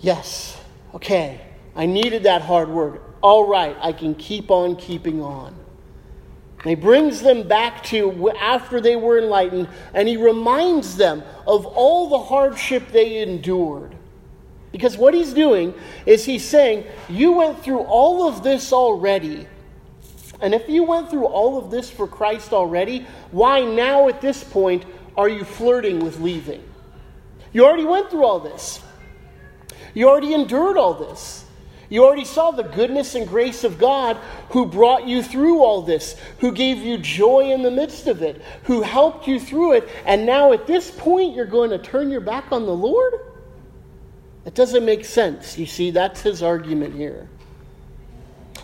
yes, 0.00 0.60
okay, 0.94 1.40
I 1.74 1.86
needed 1.86 2.24
that 2.24 2.42
hard 2.42 2.68
work. 2.68 3.02
All 3.22 3.48
right, 3.48 3.76
I 3.80 3.92
can 3.92 4.14
keep 4.14 4.50
on 4.50 4.76
keeping 4.76 5.22
on. 5.22 5.54
And 6.60 6.70
he 6.70 6.74
brings 6.74 7.22
them 7.22 7.46
back 7.46 7.82
to 7.84 8.30
after 8.30 8.80
they 8.80 8.96
were 8.96 9.18
enlightened, 9.18 9.68
and 9.94 10.08
he 10.08 10.16
reminds 10.16 10.96
them 10.96 11.22
of 11.46 11.64
all 11.64 12.08
the 12.08 12.18
hardship 12.18 12.90
they 12.92 13.22
endured. 13.22 13.94
Because 14.76 14.98
what 14.98 15.14
he's 15.14 15.32
doing 15.32 15.72
is 16.04 16.26
he's 16.26 16.44
saying, 16.44 16.84
You 17.08 17.32
went 17.32 17.62
through 17.62 17.78
all 17.78 18.28
of 18.28 18.42
this 18.42 18.74
already. 18.74 19.46
And 20.42 20.52
if 20.52 20.68
you 20.68 20.82
went 20.82 21.08
through 21.08 21.24
all 21.24 21.56
of 21.56 21.70
this 21.70 21.88
for 21.88 22.06
Christ 22.06 22.52
already, 22.52 23.06
why 23.30 23.62
now 23.62 24.10
at 24.10 24.20
this 24.20 24.44
point 24.44 24.84
are 25.16 25.30
you 25.30 25.44
flirting 25.44 26.00
with 26.00 26.20
leaving? 26.20 26.62
You 27.54 27.64
already 27.64 27.86
went 27.86 28.10
through 28.10 28.26
all 28.26 28.38
this. 28.38 28.82
You 29.94 30.10
already 30.10 30.34
endured 30.34 30.76
all 30.76 30.92
this. 30.92 31.46
You 31.88 32.04
already 32.04 32.26
saw 32.26 32.50
the 32.50 32.64
goodness 32.64 33.14
and 33.14 33.26
grace 33.26 33.64
of 33.64 33.78
God 33.78 34.18
who 34.50 34.66
brought 34.66 35.08
you 35.08 35.22
through 35.22 35.62
all 35.62 35.80
this, 35.80 36.20
who 36.40 36.52
gave 36.52 36.80
you 36.80 36.98
joy 36.98 37.50
in 37.50 37.62
the 37.62 37.70
midst 37.70 38.08
of 38.08 38.20
it, 38.20 38.42
who 38.64 38.82
helped 38.82 39.26
you 39.26 39.40
through 39.40 39.72
it. 39.72 39.88
And 40.04 40.26
now 40.26 40.52
at 40.52 40.66
this 40.66 40.90
point, 40.90 41.34
you're 41.34 41.46
going 41.46 41.70
to 41.70 41.78
turn 41.78 42.10
your 42.10 42.20
back 42.20 42.52
on 42.52 42.66
the 42.66 42.76
Lord? 42.76 43.14
It 44.46 44.54
doesn't 44.54 44.84
make 44.84 45.04
sense. 45.04 45.58
You 45.58 45.66
see, 45.66 45.90
that's 45.90 46.22
his 46.22 46.42
argument 46.42 46.94
here. 46.94 47.28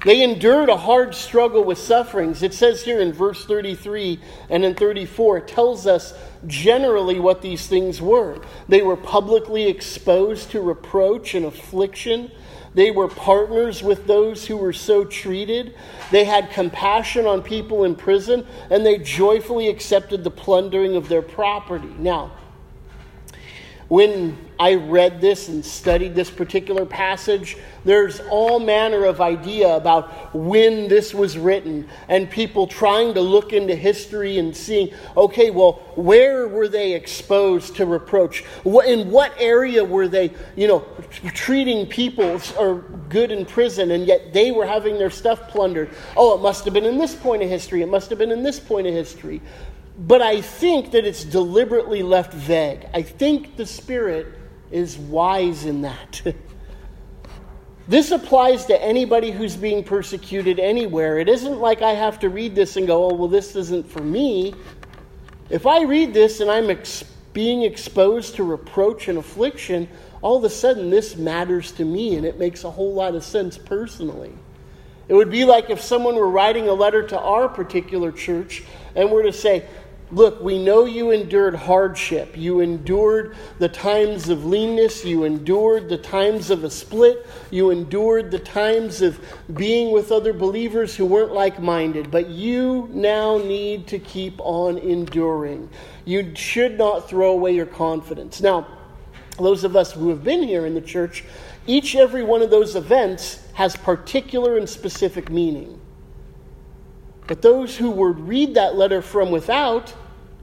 They 0.05 0.23
endured 0.23 0.69
a 0.69 0.77
hard 0.77 1.15
struggle 1.15 1.63
with 1.65 1.79
sufferings. 1.79 2.43
It 2.43 2.55
says 2.55 2.83
here 2.83 3.01
in 3.01 3.13
verse 3.13 3.45
33 3.45 4.19
and 4.49 4.65
in 4.65 4.75
34, 4.75 5.39
it 5.39 5.49
tells 5.49 5.87
us 5.87 6.15
generally 6.47 7.21
what 7.21 7.43
these 7.43 7.67
things 7.67 8.01
were. 8.01 8.43
They 8.69 8.83
were 8.83 8.97
publicly 8.97 9.69
exposed 9.69 10.51
to 10.53 10.61
reproach 10.61 11.35
and 11.35 11.47
affliction. 11.47 12.33
They 12.75 12.91
were 12.91 13.07
partners 13.07 13.83
with 13.83 14.07
those 14.07 14.47
who 14.47 14.57
were 14.57 14.73
so 14.73 15.05
treated. 15.05 15.75
They 16.11 16.25
had 16.25 16.51
compassion 16.51 17.27
on 17.27 17.43
people 17.43 17.85
in 17.85 17.95
prison, 17.95 18.47
and 18.71 18.85
they 18.85 18.99
joyfully 18.99 19.69
accepted 19.69 20.25
the 20.25 20.31
plundering 20.31 20.97
of 20.97 21.09
their 21.09 21.23
property. 21.23 21.95
Now, 21.99 22.33
when 23.89 24.39
I 24.63 24.75
read 24.75 25.21
this 25.21 25.49
and 25.49 25.65
studied 25.65 26.15
this 26.15 26.31
particular 26.31 26.87
passage, 26.87 27.57
there's 27.85 28.21
all 28.31 28.61
manner 28.61 29.07
of 29.07 29.21
idea 29.21 29.75
about 29.75 30.33
when 30.33 30.87
this 30.87 31.13
was 31.13 31.37
written 31.37 31.89
and 32.07 32.31
people 32.31 32.69
trying 32.69 33.15
to 33.15 33.21
look 33.21 33.53
into 33.53 33.75
history 33.75 34.39
and 34.39 34.57
seeing, 34.57 34.95
okay, 35.17 35.51
well, 35.51 35.83
where 35.97 36.47
were 36.47 36.69
they 36.69 36.93
exposed 36.93 37.75
to 37.75 37.87
reproach? 37.87 38.45
In 38.65 39.11
what 39.11 39.35
area 39.37 39.85
were 39.85 40.07
they, 40.07 40.31
you 40.55 40.69
know, 40.69 40.87
treating 41.35 41.85
people 41.85 42.41
or 42.57 42.83
good 43.09 43.33
in 43.33 43.45
prison 43.45 43.91
and 43.91 44.07
yet 44.07 44.33
they 44.33 44.53
were 44.53 44.65
having 44.65 44.97
their 44.97 45.11
stuff 45.11 45.49
plundered? 45.49 45.91
Oh, 46.17 46.39
it 46.39 46.41
must 46.41 46.65
have 46.67 46.73
been 46.73 46.87
in 46.87 46.99
this 46.99 47.17
point 47.17 47.43
of 47.43 47.49
history. 47.49 47.83
It 47.83 47.89
must 47.89 48.11
have 48.11 48.19
been 48.21 48.31
in 48.31 48.45
this 48.45 48.61
point 48.61 48.87
of 48.87 48.95
history. 48.95 49.43
But 49.99 50.23
I 50.23 50.41
think 50.41 50.93
that 50.93 51.05
it's 51.05 51.25
deliberately 51.25 52.05
left 52.05 52.33
vague. 52.33 52.87
I 52.95 53.03
think 53.03 53.57
the 53.57 53.67
Spirit 53.67 54.39
is 54.73 54.99
wise 54.99 55.65
in 55.65 55.83
that. 55.83 56.23
this 57.89 58.11
applies 58.11 58.67
to 58.67 58.83
anybody 58.83 59.31
who's 59.31 59.57
being 59.57 59.85
persecuted 59.85 60.59
anywhere. 60.59 61.19
It 61.19 61.29
isn't 61.29 61.61
like 61.61 61.83
I 61.83 61.93
have 61.93 62.19
to 62.21 62.29
read 62.29 62.55
this 62.55 62.77
and 62.77 62.87
go, 62.87 63.11
oh, 63.11 63.15
well, 63.15 63.29
this 63.29 63.55
isn't 63.55 63.89
for 63.89 64.03
me. 64.03 64.55
If 65.51 65.67
I 65.67 65.83
read 65.83 66.15
this 66.15 66.41
and 66.41 66.51
I'm 66.51 66.71
ex- 66.71 67.05
being 67.33 67.63
exposed 67.63 68.37
to 68.37 68.45
reproach 68.45 69.09
and 69.09 69.19
affliction, 69.19 69.89
all 70.23 70.37
of 70.37 70.45
a 70.45 70.51
sudden 70.51 70.91
this 70.91 71.17
matters 71.17 71.73
to 71.73 71.85
me 71.85 72.17
and 72.17 72.25
it 72.25 72.39
makes 72.39 72.65
a 72.65 72.71
whole 72.71 72.95
lot 72.95 73.15
of 73.15 73.25
sense 73.25 73.59
personally. 73.59 74.33
It 75.09 75.15
would 75.15 75.31
be 75.31 75.45
like 75.45 75.69
if 75.69 75.81
someone 75.81 76.15
were 76.15 76.31
writing 76.31 76.69
a 76.69 76.73
letter 76.73 77.07
to 77.09 77.19
our 77.19 77.49
particular 77.49 78.13
church 78.13 78.63
and 78.95 79.11
were 79.11 79.23
to 79.23 79.33
say, 79.33 79.67
Look, 80.13 80.43
we 80.43 80.63
know 80.63 80.85
you 80.85 81.11
endured 81.11 81.55
hardship. 81.55 82.37
You 82.37 82.61
endured 82.61 83.35
the 83.59 83.69
times 83.71 84.29
of 84.29 84.45
leanness. 84.45 85.07
You 85.07 85.25
endured 85.25 85.89
the 85.89 85.97
times 85.97 86.51
of 86.51 86.65
a 86.65 86.71
split. 86.71 87.27
You 87.51 87.71
endured 87.71 88.31
the 88.31 88.39
times 88.39 89.01
of 89.01 89.19
being 89.55 89.91
with 89.91 90.13
other 90.13 90.35
believers 90.35 90.95
who 90.95 91.07
weren't 91.07 91.33
like 91.33 91.63
minded. 91.63 92.11
But 92.11 92.29
you 92.29 92.91
now 92.93 93.39
need 93.39 93.87
to 93.87 93.99
keep 93.99 94.39
on 94.41 94.77
enduring. 94.77 95.71
You 96.05 96.37
should 96.37 96.77
not 96.77 97.09
throw 97.09 97.33
away 97.33 97.55
your 97.55 97.65
confidence. 97.65 98.43
Now, 98.43 98.67
those 99.39 99.65
of 99.65 99.77
us 99.77 99.93
who 99.93 100.11
have 100.11 100.23
been 100.23 100.43
here 100.43 100.67
in 100.67 100.75
the 100.75 100.83
church, 100.83 101.25
each 101.67 101.97
every 101.97 102.23
one 102.23 102.43
of 102.43 102.51
those 102.51 102.77
events 102.77 103.47
has 103.55 103.77
particular 103.77 104.59
and 104.59 104.69
specific 104.69 105.31
meaning. 105.31 105.81
But 107.27 107.41
those 107.41 107.79
who 107.79 107.91
would 107.93 108.21
read 108.29 108.55
that 108.57 108.75
letter 108.75 109.01
from 109.01 109.31
without, 109.31 109.95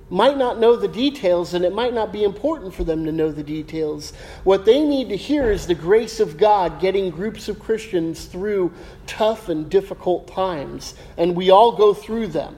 might 0.09 0.37
not 0.37 0.59
know 0.59 0.75
the 0.75 0.87
details, 0.87 1.53
and 1.53 1.63
it 1.63 1.73
might 1.73 1.93
not 1.93 2.11
be 2.11 2.23
important 2.23 2.73
for 2.73 2.83
them 2.83 3.05
to 3.05 3.11
know 3.11 3.31
the 3.31 3.43
details. 3.43 4.13
What 4.43 4.65
they 4.65 4.83
need 4.83 5.09
to 5.09 5.15
hear 5.15 5.51
is 5.51 5.67
the 5.67 5.75
grace 5.75 6.19
of 6.19 6.37
God 6.37 6.79
getting 6.81 7.11
groups 7.11 7.47
of 7.47 7.59
Christians 7.59 8.25
through 8.25 8.71
tough 9.05 9.49
and 9.49 9.69
difficult 9.69 10.27
times. 10.27 10.95
And 11.17 11.35
we 11.35 11.51
all 11.51 11.73
go 11.73 11.93
through 11.93 12.27
them, 12.27 12.55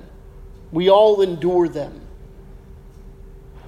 we 0.71 0.89
all 0.89 1.21
endure 1.21 1.67
them. 1.67 2.01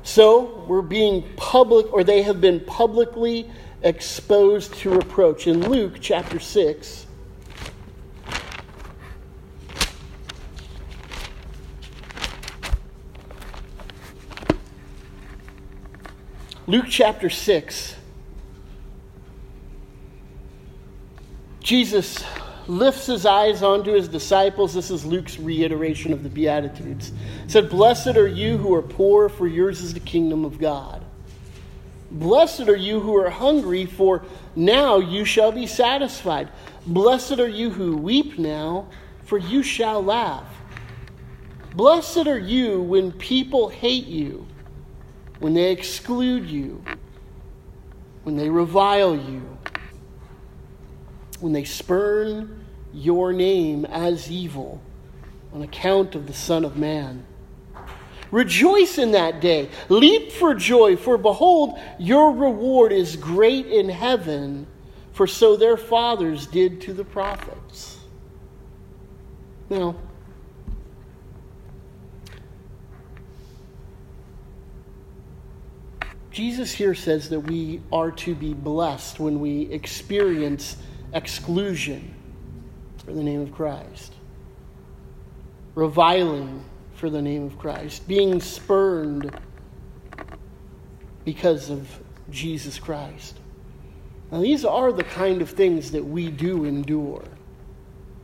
So 0.03 0.65
we're 0.67 0.81
being 0.81 1.23
public, 1.37 1.91
or 1.93 2.03
they 2.03 2.23
have 2.23 2.41
been 2.41 2.59
publicly 2.59 3.49
exposed 3.81 4.73
to 4.75 4.89
reproach. 4.89 5.47
In 5.47 5.69
Luke 5.69 5.97
chapter 5.99 6.39
6, 6.39 7.05
Luke 16.65 16.85
chapter 16.87 17.29
6. 17.29 17.95
Jesus 21.59 22.23
lifts 22.67 23.05
his 23.07 23.25
eyes 23.25 23.61
onto 23.61 23.91
his 23.91 24.07
disciples. 24.07 24.73
This 24.73 24.89
is 24.89 25.03
Luke's 25.03 25.37
reiteration 25.37 26.13
of 26.13 26.23
the 26.23 26.29
Beatitudes. 26.29 27.11
Said, 27.47 27.69
Blessed 27.69 28.15
are 28.15 28.27
you 28.27 28.57
who 28.57 28.73
are 28.73 28.81
poor, 28.81 29.27
for 29.27 29.45
yours 29.45 29.81
is 29.81 29.93
the 29.93 29.99
kingdom 29.99 30.45
of 30.45 30.57
God. 30.57 31.03
Blessed 32.11 32.69
are 32.69 32.77
you 32.77 33.01
who 33.01 33.13
are 33.17 33.29
hungry, 33.29 33.85
for 33.85 34.23
now 34.55 34.99
you 34.99 35.25
shall 35.25 35.51
be 35.51 35.67
satisfied. 35.67 36.47
Blessed 36.87 37.39
are 37.39 37.47
you 37.47 37.71
who 37.71 37.97
weep 37.97 38.39
now, 38.39 38.87
for 39.25 39.37
you 39.37 39.63
shall 39.63 40.01
laugh. 40.01 40.47
Blessed 41.75 42.27
are 42.27 42.39
you 42.39 42.81
when 42.81 43.11
people 43.11 43.67
hate 43.67 44.05
you 44.05 44.47
when 45.43 45.53
they 45.53 45.73
exclude 45.73 46.49
you, 46.49 46.81
when 48.23 48.37
they 48.37 48.49
revile 48.49 49.13
you, 49.13 49.57
when 51.41 51.51
they 51.51 51.65
spurn 51.65 52.65
your 52.93 53.33
name 53.33 53.83
as 53.83 54.31
evil 54.31 54.81
on 55.53 55.61
account 55.61 56.15
of 56.15 56.27
the 56.27 56.33
Son 56.33 56.63
of 56.63 56.77
Man. 56.77 57.25
Rejoice 58.31 58.97
in 58.97 59.11
that 59.11 59.41
day. 59.41 59.67
Leap 59.89 60.31
for 60.31 60.55
joy, 60.55 60.95
for 60.95 61.17
behold, 61.17 61.77
your 61.99 62.31
reward 62.31 62.93
is 62.93 63.17
great 63.17 63.65
in 63.65 63.89
heaven, 63.89 64.65
for 65.11 65.27
so 65.27 65.57
their 65.57 65.75
fathers 65.75 66.47
did 66.47 66.79
to 66.79 66.93
the 66.93 67.03
prophets. 67.03 67.97
Now, 69.69 69.97
Jesus 76.33 76.71
here 76.71 76.95
says 76.95 77.29
that 77.29 77.41
we 77.41 77.79
are 77.91 78.09
to 78.11 78.33
be 78.33 78.55
blessed 78.55 79.19
when 79.19 79.39
we 79.39 79.69
experience 79.71 80.77
exclusion 81.13 82.15
for 83.05 83.13
the 83.13 83.23
name 83.23 83.41
of 83.41 83.53
Christ, 83.53 84.13
reviling 85.75 86.65
for 86.95 87.11
the 87.11 87.21
name 87.21 87.45
of 87.45 87.59
Christ, 87.59 88.07
being 88.07 88.41
spurned 88.41 89.31
because 91.23 91.69
of 91.69 91.87
Jesus 92.31 92.79
Christ. 92.79 93.37
Now, 94.31 94.41
these 94.41 94.65
are 94.65 94.91
the 94.91 95.03
kind 95.03 95.43
of 95.43 95.51
things 95.51 95.91
that 95.91 96.03
we 96.03 96.31
do 96.31 96.65
endure 96.65 97.23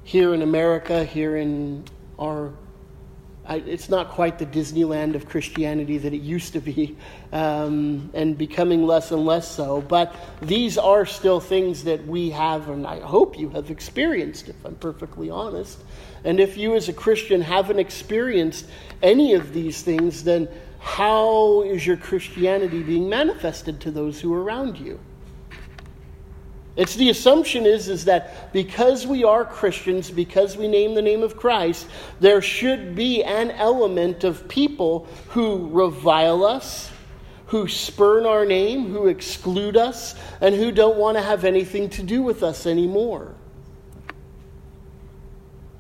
here 0.04 0.34
in 0.34 0.42
America, 0.42 1.04
here 1.04 1.38
in 1.38 1.84
our 2.18 2.54
I, 3.50 3.56
it's 3.66 3.90
not 3.90 4.10
quite 4.10 4.38
the 4.38 4.46
Disneyland 4.46 5.16
of 5.16 5.28
Christianity 5.28 5.98
that 5.98 6.14
it 6.14 6.22
used 6.22 6.54
to 6.54 6.60
be, 6.60 6.96
um, 7.34 8.12
and 8.14 8.38
becoming 8.38 8.86
less 8.86 9.12
and 9.12 9.26
less 9.26 9.50
so. 9.50 9.82
But 9.82 10.16
these 10.40 10.78
are 10.78 11.04
still 11.04 11.40
things 11.40 11.84
that 11.86 12.06
we 12.06 12.30
have, 12.30 12.70
and 12.70 12.86
I 12.86 13.00
hope 13.00 13.40
you 13.40 13.50
have 13.50 13.72
experienced, 13.72 14.50
if 14.50 14.64
I'm 14.64 14.76
perfectly 14.76 15.32
honest. 15.32 15.80
And 16.24 16.40
if 16.40 16.58
you, 16.58 16.76
as 16.76 16.90
a 16.90 16.94
Christian, 16.94 17.42
haven't 17.42 17.80
experienced 17.80 18.68
any 19.02 19.34
of 19.34 19.52
these 19.52 19.82
things, 19.82 20.24
then 20.24 20.48
how 20.78 21.64
is 21.64 21.88
your 21.88 21.98
Christianity 21.98 22.84
being 22.84 23.10
manifested 23.10 23.82
to 23.82 23.90
those 23.90 24.22
who 24.22 24.32
are 24.32 24.44
around 24.44 24.78
you? 24.78 25.00
It's 26.80 26.96
the 26.96 27.10
assumption 27.10 27.66
is, 27.66 27.90
is 27.90 28.06
that 28.06 28.54
because 28.54 29.06
we 29.06 29.26
are 29.26 29.44
Christians, 29.44 30.10
because 30.10 30.56
we 30.56 30.70
name 30.70 30.94
the 30.94 31.02
name 31.02 31.24
of 31.24 31.36
Christ, 31.36 31.86
there 32.22 32.42
should 32.42 32.96
be 32.96 33.22
an 33.22 33.52
element 33.52 34.24
of 34.24 34.48
people 34.48 35.06
who 35.32 35.68
revile 35.74 36.46
us, 36.46 36.90
who 37.48 37.68
spurn 37.68 38.26
our 38.26 38.46
name, 38.46 38.94
who 38.94 39.08
exclude 39.08 39.76
us, 39.76 40.16
and 40.40 40.56
who 40.56 40.72
don't 40.72 40.96
want 40.96 41.18
to 41.18 41.22
have 41.22 41.44
anything 41.44 41.90
to 41.90 42.02
do 42.02 42.22
with 42.22 42.44
us 42.44 42.66
anymore. 42.66 43.36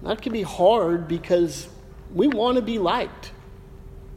That 0.03 0.21
can 0.21 0.33
be 0.33 0.41
hard 0.41 1.07
because 1.07 1.69
we 2.13 2.27
want 2.27 2.57
to 2.57 2.61
be 2.61 2.77
liked. 2.77 3.31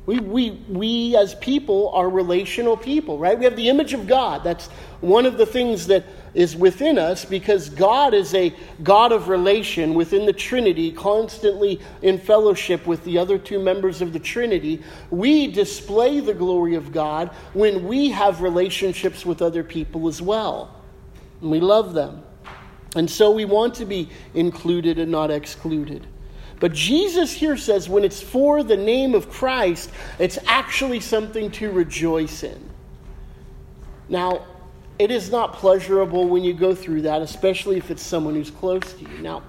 We, 0.05 0.19
we, 0.19 0.51
we 0.69 1.17
as 1.17 1.37
people 1.37 1.91
are 1.91 2.11
relational 2.11 2.77
people, 2.77 3.19
right? 3.19 3.39
We 3.39 3.45
have 3.45 3.55
the 3.55 3.69
image 3.69 3.93
of 3.93 4.09
God. 4.09 4.43
That's 4.43 4.67
one 5.01 5.27
of 5.27 5.39
the 5.39 5.47
things 5.47 5.87
that 5.87 6.05
is 6.35 6.57
within 6.57 6.99
us 6.99 7.25
because 7.25 7.69
God 7.69 8.13
is 8.13 8.35
a 8.35 8.53
God 8.83 9.13
of 9.13 9.29
relation 9.29 9.95
within 9.95 10.27
the 10.27 10.33
Trinity, 10.33 10.91
constantly 10.91 11.81
in 12.01 12.19
fellowship 12.19 12.85
with 12.87 13.05
the 13.05 13.17
other 13.17 13.39
two 13.39 13.61
members 13.61 14.03
of 14.03 14.13
the 14.13 14.19
Trinity. 14.19 14.83
We 15.11 15.47
display 15.47 16.19
the 16.19 16.35
glory 16.35 16.75
of 16.75 16.91
God 16.91 17.29
when 17.53 17.87
we 17.87 18.11
have 18.11 18.41
relationships 18.41 19.25
with 19.25 19.41
other 19.41 19.63
people 19.63 20.09
as 20.09 20.21
well. 20.21 20.83
And 21.41 21.51
we 21.51 21.61
love 21.61 21.93
them. 21.93 22.25
And 22.97 23.09
so 23.09 23.31
we 23.31 23.45
want 23.45 23.75
to 23.75 23.85
be 23.85 24.09
included 24.35 24.99
and 24.99 25.13
not 25.13 25.31
excluded. 25.31 26.07
But 26.63 26.73
Jesus 26.75 27.33
here 27.33 27.57
says 27.57 27.89
when 27.89 28.05
it's 28.05 28.23
for 28.23 28.63
the 28.63 28.77
name 28.77 29.17
of 29.17 29.29
Christ, 29.29 29.91
it's 30.21 30.39
actually 30.47 31.01
something 31.01 31.51
to 31.51 31.73
rejoice 31.73 32.45
in. 32.45 32.71
Now, 34.09 34.47
it 34.97 35.11
is 35.11 35.29
not 35.29 35.55
pleasurable 35.55 36.29
when 36.29 36.45
you 36.45 36.55
go 36.55 36.73
through 36.73 37.03
that, 37.03 37.21
especially 37.21 37.79
if 37.79 37.91
it's 37.91 38.01
someone 38.01 38.35
who's 38.35 38.53
close 38.53 38.93
to 38.93 39.01
you. 39.01 39.19
Now, 39.19 39.43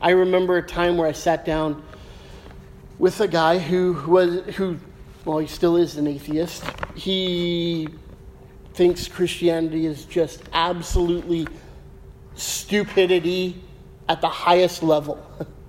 I 0.00 0.10
remember 0.10 0.56
a 0.56 0.62
time 0.62 0.96
where 0.96 1.08
I 1.08 1.10
sat 1.10 1.44
down 1.44 1.82
with 2.96 3.20
a 3.20 3.26
guy 3.26 3.58
who 3.58 3.94
was 4.06 4.54
who 4.54 4.78
well, 5.24 5.38
he 5.38 5.48
still 5.48 5.76
is 5.76 5.96
an 5.96 6.06
atheist. 6.06 6.62
He 6.94 7.88
thinks 8.74 9.08
Christianity 9.08 9.86
is 9.86 10.04
just 10.04 10.44
absolutely 10.52 11.48
stupidity 12.36 13.60
at 14.08 14.20
the 14.20 14.28
highest 14.28 14.84
level. 14.84 15.26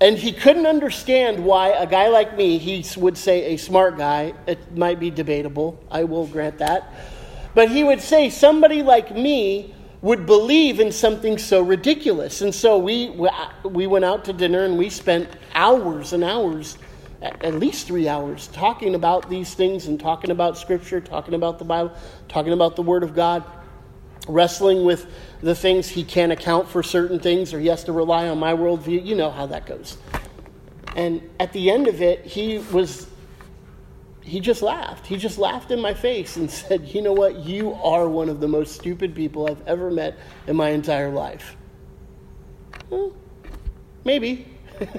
And 0.00 0.16
he 0.16 0.32
couldn't 0.32 0.66
understand 0.66 1.44
why 1.44 1.70
a 1.70 1.86
guy 1.86 2.08
like 2.08 2.36
me, 2.36 2.58
he 2.58 2.84
would 2.96 3.18
say 3.18 3.54
a 3.54 3.56
smart 3.56 3.98
guy, 3.98 4.32
it 4.46 4.76
might 4.76 5.00
be 5.00 5.10
debatable, 5.10 5.82
I 5.90 6.04
will 6.04 6.26
grant 6.26 6.58
that. 6.58 6.92
But 7.54 7.70
he 7.70 7.82
would 7.82 8.00
say 8.00 8.30
somebody 8.30 8.82
like 8.82 9.14
me 9.14 9.74
would 10.00 10.26
believe 10.26 10.78
in 10.78 10.92
something 10.92 11.38
so 11.38 11.60
ridiculous. 11.60 12.40
And 12.40 12.54
so 12.54 12.78
we, 12.78 13.10
we 13.10 13.28
uh, 13.28 13.88
went 13.88 14.04
out 14.04 14.24
to 14.26 14.32
dinner 14.32 14.64
and 14.64 14.78
we 14.78 14.90
spent 14.90 15.28
hours 15.54 16.12
and 16.12 16.22
hours, 16.22 16.78
at 17.20 17.54
least 17.54 17.88
three 17.88 18.06
hours, 18.06 18.46
talking 18.48 18.94
about 18.94 19.28
these 19.28 19.54
things 19.54 19.88
and 19.88 19.98
talking 19.98 20.30
about 20.30 20.56
Scripture, 20.56 21.00
talking 21.00 21.34
about 21.34 21.58
the 21.58 21.64
Bible, 21.64 21.92
talking 22.28 22.52
about 22.52 22.76
the 22.76 22.82
Word 22.82 23.02
of 23.02 23.16
God, 23.16 23.42
wrestling 24.28 24.84
with 24.84 25.10
the 25.40 25.54
things 25.54 25.88
he 25.88 26.04
can't 26.04 26.32
account 26.32 26.68
for 26.68 26.82
certain 26.82 27.20
things 27.20 27.54
or 27.54 27.60
he 27.60 27.68
has 27.68 27.84
to 27.84 27.92
rely 27.92 28.28
on 28.28 28.38
my 28.38 28.52
worldview. 28.52 29.04
You 29.04 29.14
know 29.14 29.30
how 29.30 29.46
that 29.46 29.66
goes. 29.66 29.98
And 30.96 31.22
at 31.38 31.52
the 31.52 31.70
end 31.70 31.86
of 31.86 32.02
it, 32.02 32.24
he 32.24 32.58
was, 32.58 33.08
he 34.20 34.40
just 34.40 34.62
laughed. 34.62 35.06
He 35.06 35.16
just 35.16 35.38
laughed 35.38 35.70
in 35.70 35.80
my 35.80 35.94
face 35.94 36.36
and 36.36 36.50
said, 36.50 36.88
You 36.88 37.02
know 37.02 37.12
what? 37.12 37.36
You 37.36 37.74
are 37.74 38.08
one 38.08 38.28
of 38.28 38.40
the 38.40 38.48
most 38.48 38.74
stupid 38.74 39.14
people 39.14 39.48
I've 39.48 39.66
ever 39.66 39.90
met 39.90 40.18
in 40.46 40.56
my 40.56 40.70
entire 40.70 41.10
life. 41.10 41.56
Well, 42.90 43.14
maybe. 44.04 44.46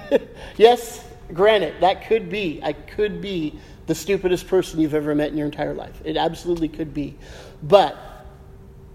yes, 0.57 1.05
granted, 1.33 1.75
that 1.81 2.07
could 2.07 2.29
be. 2.29 2.61
I 2.63 2.73
could 2.73 3.21
be 3.21 3.59
the 3.87 3.95
stupidest 3.95 4.47
person 4.47 4.79
you've 4.79 4.93
ever 4.93 5.15
met 5.15 5.31
in 5.31 5.37
your 5.37 5.47
entire 5.47 5.73
life. 5.73 5.99
It 6.05 6.15
absolutely 6.15 6.69
could 6.69 6.93
be. 6.93 7.17
But 7.63 8.08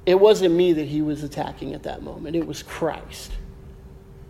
it 0.07 0.19
wasn't 0.19 0.55
me 0.55 0.73
that 0.75 0.87
he 0.87 1.03
was 1.03 1.23
attacking 1.23 1.75
at 1.75 1.85
that 1.85 2.03
moment, 2.03 2.37
it 2.37 2.47
was 2.47 2.62
Christ. 2.62 3.33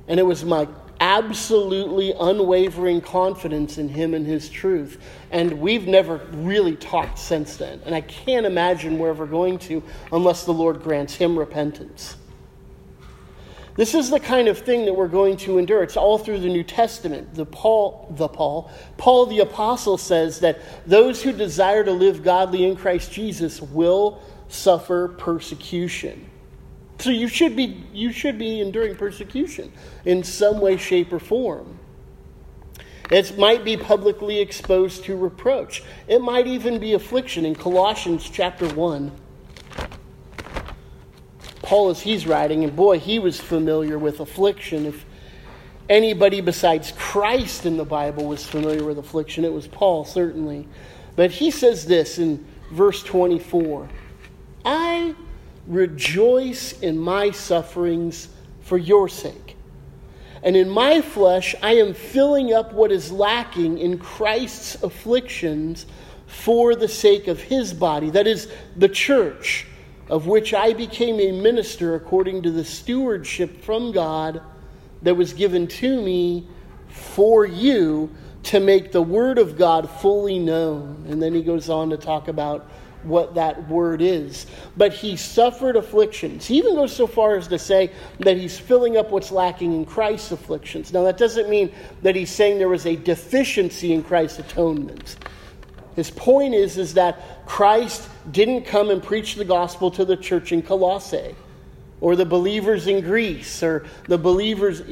And 0.06 0.20
it 0.20 0.22
was 0.22 0.44
my 0.44 0.68
absolutely 1.00 2.12
unwavering 2.12 3.00
confidence 3.00 3.78
in 3.78 3.88
him 3.88 4.14
and 4.14 4.26
his 4.26 4.48
truth. 4.48 5.00
And 5.30 5.60
we've 5.60 5.86
never 5.86 6.16
really 6.32 6.76
talked 6.76 7.18
since 7.18 7.56
then. 7.56 7.80
And 7.84 7.94
I 7.94 8.00
can't 8.02 8.46
imagine 8.46 8.98
where 8.98 9.12
we're 9.12 9.26
going 9.26 9.58
to 9.60 9.82
unless 10.12 10.44
the 10.44 10.52
Lord 10.52 10.82
grants 10.82 11.14
him 11.14 11.38
repentance. 11.38 12.16
This 13.76 13.94
is 13.94 14.08
the 14.08 14.20
kind 14.20 14.46
of 14.46 14.58
thing 14.58 14.84
that 14.84 14.94
we're 14.94 15.08
going 15.08 15.36
to 15.38 15.58
endure. 15.58 15.82
It's 15.82 15.96
all 15.96 16.16
through 16.16 16.38
the 16.38 16.48
New 16.48 16.62
Testament. 16.62 17.34
The 17.34 17.44
Paul, 17.44 18.14
the 18.16 18.28
Paul, 18.28 18.70
Paul 18.96 19.26
the 19.26 19.40
apostle 19.40 19.98
says 19.98 20.40
that 20.40 20.60
those 20.86 21.20
who 21.22 21.32
desire 21.32 21.82
to 21.82 21.90
live 21.90 22.22
godly 22.22 22.64
in 22.64 22.76
Christ 22.76 23.10
Jesus 23.10 23.60
will 23.60 24.22
suffer 24.48 25.08
persecution. 25.08 26.30
So 26.98 27.10
you 27.10 27.28
should 27.28 27.56
be 27.56 27.84
you 27.92 28.12
should 28.12 28.38
be 28.38 28.60
enduring 28.60 28.96
persecution 28.96 29.72
in 30.04 30.22
some 30.22 30.60
way, 30.60 30.76
shape, 30.76 31.12
or 31.12 31.18
form. 31.18 31.78
It 33.10 33.36
might 33.38 33.64
be 33.64 33.76
publicly 33.76 34.40
exposed 34.40 35.04
to 35.04 35.16
reproach. 35.16 35.82
It 36.08 36.20
might 36.20 36.46
even 36.46 36.78
be 36.78 36.94
affliction. 36.94 37.44
In 37.44 37.54
Colossians 37.54 38.28
chapter 38.30 38.66
1, 38.66 39.12
Paul, 41.60 41.90
as 41.90 42.00
he's 42.00 42.26
writing, 42.26 42.64
and 42.64 42.74
boy, 42.74 42.98
he 42.98 43.18
was 43.18 43.38
familiar 43.38 43.98
with 43.98 44.20
affliction. 44.20 44.86
If 44.86 45.04
anybody 45.88 46.40
besides 46.40 46.92
Christ 46.96 47.66
in 47.66 47.76
the 47.76 47.84
Bible 47.84 48.26
was 48.26 48.46
familiar 48.46 48.84
with 48.84 48.98
affliction, 48.98 49.44
it 49.44 49.52
was 49.52 49.66
Paul, 49.66 50.04
certainly. 50.04 50.66
But 51.14 51.30
he 51.30 51.50
says 51.50 51.84
this 51.86 52.18
in 52.18 52.44
verse 52.72 53.02
24 53.02 53.88
I 54.64 55.14
rejoice 55.66 56.78
in 56.80 56.98
my 56.98 57.30
sufferings 57.30 58.28
for 58.62 58.78
your 58.78 59.08
sake. 59.08 59.56
And 60.42 60.56
in 60.56 60.68
my 60.68 61.00
flesh, 61.00 61.54
I 61.62 61.76
am 61.76 61.94
filling 61.94 62.52
up 62.52 62.72
what 62.72 62.92
is 62.92 63.10
lacking 63.10 63.78
in 63.78 63.98
Christ's 63.98 64.82
afflictions 64.82 65.86
for 66.26 66.74
the 66.74 66.88
sake 66.88 67.28
of 67.28 67.40
his 67.40 67.72
body, 67.72 68.10
that 68.10 68.26
is, 68.26 68.50
the 68.76 68.88
church, 68.88 69.66
of 70.08 70.26
which 70.26 70.52
I 70.52 70.72
became 70.72 71.18
a 71.20 71.32
minister 71.32 71.94
according 71.94 72.42
to 72.42 72.50
the 72.50 72.64
stewardship 72.64 73.62
from 73.62 73.92
God 73.92 74.42
that 75.02 75.14
was 75.14 75.32
given 75.32 75.66
to 75.66 76.02
me 76.02 76.46
for 76.88 77.46
you 77.46 78.10
to 78.44 78.60
make 78.60 78.92
the 78.92 79.02
word 79.02 79.38
of 79.38 79.56
God 79.56 79.88
fully 79.88 80.38
known. 80.38 81.06
And 81.08 81.22
then 81.22 81.34
he 81.34 81.42
goes 81.42 81.70
on 81.70 81.90
to 81.90 81.96
talk 81.96 82.28
about 82.28 82.68
what 83.04 83.34
that 83.34 83.68
word 83.68 84.00
is. 84.02 84.46
But 84.76 84.92
he 84.92 85.16
suffered 85.16 85.76
afflictions. 85.76 86.46
He 86.46 86.58
even 86.58 86.74
goes 86.74 86.94
so 86.94 87.06
far 87.06 87.36
as 87.36 87.48
to 87.48 87.58
say 87.58 87.90
that 88.20 88.36
he's 88.36 88.58
filling 88.58 88.96
up 88.96 89.10
what's 89.10 89.30
lacking 89.30 89.74
in 89.74 89.84
Christ's 89.84 90.32
afflictions. 90.32 90.92
Now, 90.92 91.02
that 91.04 91.18
doesn't 91.18 91.48
mean 91.48 91.72
that 92.02 92.16
he's 92.16 92.30
saying 92.30 92.58
there 92.58 92.68
was 92.68 92.86
a 92.86 92.96
deficiency 92.96 93.92
in 93.92 94.02
Christ's 94.02 94.40
atonement. 94.40 95.16
His 95.96 96.10
point 96.10 96.54
is, 96.54 96.76
is 96.76 96.94
that 96.94 97.46
Christ 97.46 98.08
didn't 98.30 98.64
come 98.64 98.90
and 98.90 99.02
preach 99.02 99.36
the 99.36 99.44
gospel 99.44 99.90
to 99.92 100.04
the 100.04 100.16
church 100.16 100.52
in 100.52 100.62
Colossae 100.62 101.34
or 102.00 102.16
the 102.16 102.24
believers 102.24 102.86
in 102.86 103.00
Greece 103.00 103.62
or 103.62 103.86
the 104.08 104.18
believers. 104.18 104.82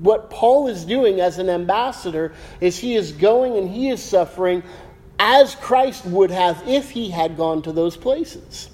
What 0.00 0.30
Paul 0.30 0.68
is 0.68 0.84
doing 0.84 1.20
as 1.20 1.38
an 1.38 1.50
ambassador 1.50 2.32
is 2.60 2.78
he 2.78 2.96
is 2.96 3.12
going 3.12 3.56
and 3.56 3.68
he 3.68 3.90
is 3.90 4.02
suffering 4.02 4.62
as 5.18 5.54
Christ 5.56 6.06
would 6.06 6.30
have 6.30 6.62
if 6.66 6.90
he 6.90 7.10
had 7.10 7.36
gone 7.36 7.62
to 7.62 7.72
those 7.72 7.96
places. 7.96 8.70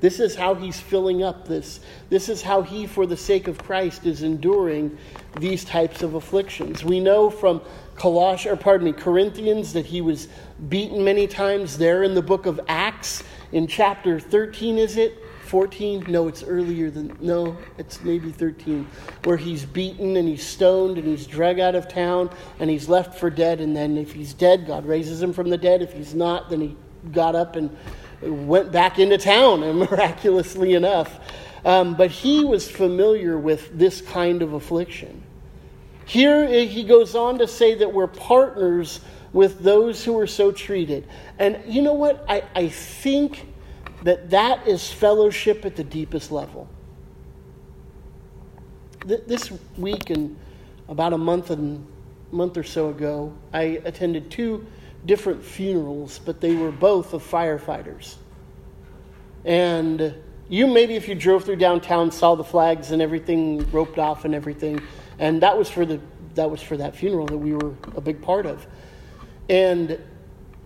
This 0.00 0.18
is 0.18 0.34
how 0.34 0.54
he's 0.54 0.80
filling 0.80 1.22
up 1.22 1.46
this. 1.46 1.80
This 2.08 2.30
is 2.30 2.40
how 2.40 2.62
he, 2.62 2.86
for 2.86 3.06
the 3.06 3.16
sake 3.16 3.48
of 3.48 3.58
Christ, 3.58 4.06
is 4.06 4.22
enduring 4.22 4.96
these 5.38 5.62
types 5.64 6.02
of 6.02 6.14
afflictions. 6.14 6.82
We 6.82 7.00
know 7.00 7.28
from 7.28 7.60
Colossians, 7.96 8.58
or 8.58 8.62
pardon 8.62 8.86
me, 8.86 8.92
Corinthians 8.92 9.74
that 9.74 9.84
he 9.84 10.00
was 10.00 10.28
beaten 10.70 11.04
many 11.04 11.26
times 11.26 11.76
there 11.76 12.02
in 12.02 12.14
the 12.14 12.22
book 12.22 12.46
of 12.46 12.58
Acts 12.66 13.22
in 13.52 13.66
chapter 13.66 14.18
13, 14.18 14.78
is 14.78 14.96
it? 14.96 15.18
14? 15.50 16.04
No, 16.06 16.28
it's 16.28 16.44
earlier 16.44 16.92
than, 16.92 17.16
no, 17.20 17.58
it's 17.76 18.04
maybe 18.04 18.30
13, 18.30 18.86
where 19.24 19.36
he's 19.36 19.64
beaten 19.64 20.16
and 20.16 20.28
he's 20.28 20.46
stoned 20.46 20.96
and 20.96 21.08
he's 21.08 21.26
dragged 21.26 21.58
out 21.58 21.74
of 21.74 21.88
town 21.88 22.30
and 22.60 22.70
he's 22.70 22.88
left 22.88 23.18
for 23.18 23.30
dead. 23.30 23.60
And 23.60 23.74
then 23.74 23.98
if 23.98 24.12
he's 24.12 24.32
dead, 24.32 24.64
God 24.64 24.86
raises 24.86 25.20
him 25.20 25.32
from 25.32 25.50
the 25.50 25.58
dead. 25.58 25.82
If 25.82 25.92
he's 25.92 26.14
not, 26.14 26.50
then 26.50 26.60
he 26.60 26.76
got 27.10 27.34
up 27.34 27.56
and 27.56 27.76
went 28.22 28.70
back 28.70 29.00
into 29.00 29.18
town, 29.18 29.64
and 29.64 29.78
miraculously 29.90 30.74
enough. 30.74 31.18
Um, 31.64 31.96
but 31.96 32.12
he 32.12 32.44
was 32.44 32.70
familiar 32.70 33.36
with 33.36 33.76
this 33.76 34.00
kind 34.00 34.42
of 34.42 34.52
affliction. 34.52 35.20
Here 36.04 36.46
he 36.64 36.84
goes 36.84 37.16
on 37.16 37.38
to 37.38 37.48
say 37.48 37.74
that 37.74 37.92
we're 37.92 38.06
partners 38.06 39.00
with 39.32 39.58
those 39.58 40.04
who 40.04 40.16
are 40.16 40.28
so 40.28 40.52
treated. 40.52 41.08
And 41.40 41.60
you 41.66 41.82
know 41.82 41.94
what? 41.94 42.24
I, 42.28 42.44
I 42.54 42.68
think 42.68 43.46
that 44.02 44.30
that 44.30 44.66
is 44.66 44.90
fellowship 44.90 45.64
at 45.64 45.76
the 45.76 45.84
deepest 45.84 46.32
level. 46.32 46.68
This 49.04 49.50
week 49.76 50.10
and 50.10 50.36
about 50.88 51.12
a 51.12 51.18
month 51.18 51.50
and 51.50 51.86
month 52.32 52.56
or 52.56 52.62
so 52.62 52.90
ago, 52.90 53.32
I 53.52 53.80
attended 53.84 54.30
two 54.30 54.66
different 55.06 55.42
funerals, 55.42 56.20
but 56.24 56.40
they 56.40 56.54
were 56.54 56.70
both 56.70 57.14
of 57.14 57.22
firefighters. 57.22 58.16
And 59.44 60.14
you 60.48 60.66
maybe 60.66 60.96
if 60.96 61.08
you 61.08 61.14
drove 61.14 61.44
through 61.44 61.56
downtown 61.56 62.10
saw 62.10 62.34
the 62.34 62.44
flags 62.44 62.90
and 62.90 63.00
everything 63.00 63.70
roped 63.70 63.98
off 63.98 64.24
and 64.24 64.34
everything, 64.34 64.82
and 65.18 65.42
that 65.42 65.56
was 65.56 65.70
for 65.70 65.86
the 65.86 66.00
that 66.34 66.50
was 66.50 66.62
for 66.62 66.76
that 66.76 66.94
funeral 66.94 67.26
that 67.26 67.38
we 67.38 67.52
were 67.54 67.74
a 67.96 68.00
big 68.00 68.22
part 68.22 68.46
of. 68.46 68.66
And 69.48 69.98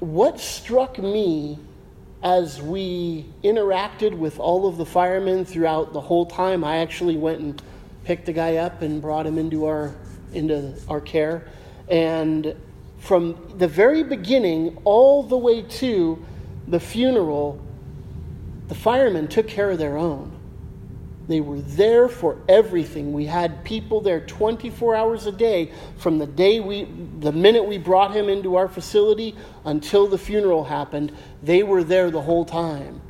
what 0.01 0.39
struck 0.41 0.99
me 0.99 1.59
as 2.25 2.61
we 2.61 3.27
interacted 3.45 4.17
with 4.17 4.41
all 4.41 4.67
of 4.67 4.79
the 4.79 4.87
firemen 4.87 5.45
throughout 5.45 5.93
the 5.93 6.01
whole 6.01 6.25
time, 6.25 6.65
I 6.65 6.79
actually 6.79 7.19
went 7.19 7.41
and 7.41 7.63
picked 8.05 8.25
the 8.25 8.33
guy 8.33 8.57
up 8.57 8.81
and 8.81 9.01
brought 9.01 9.27
him 9.27 9.39
into 9.39 9.67
our 9.67 9.95
into 10.33 10.75
our 10.89 11.01
care. 11.01 11.47
And 11.89 12.57
from 12.99 13.37
the 13.59 13.69
very 13.69 14.03
beginning 14.03 14.79
all 14.85 15.23
the 15.23 15.37
way 15.37 15.63
to 15.63 16.25
the 16.67 16.81
funeral, 16.81 17.61
the 18.69 18.75
firemen 18.75 19.29
took 19.29 19.47
care 19.47 19.71
of 19.71 19.79
their 19.79 19.99
own. 19.99 20.33
They 21.27 21.41
were 21.41 21.61
there 21.61 22.09
for 22.09 22.39
everything. 22.49 23.13
We 23.13 23.25
had 23.25 23.65
people 23.65 24.01
there 24.01 24.21
24 24.21 24.95
hours 24.95 25.27
a 25.27 25.33
day 25.33 25.73
from 25.97 26.19
the 26.19 26.27
day 26.27 26.61
we, 26.61 26.85
the 27.21 27.33
minute 27.33 27.65
we 27.65 27.79
brought 27.79 28.15
him 28.15 28.29
into 28.29 28.57
our 28.57 28.69
facility 28.69 29.35
until 29.65 30.07
the 30.07 30.19
funeral 30.19 30.65
happened. 30.65 31.13
They 31.43 31.63
were 31.63 31.83
there 31.83 32.11
the 32.11 32.21
whole 32.21 32.45
time. 32.45 33.01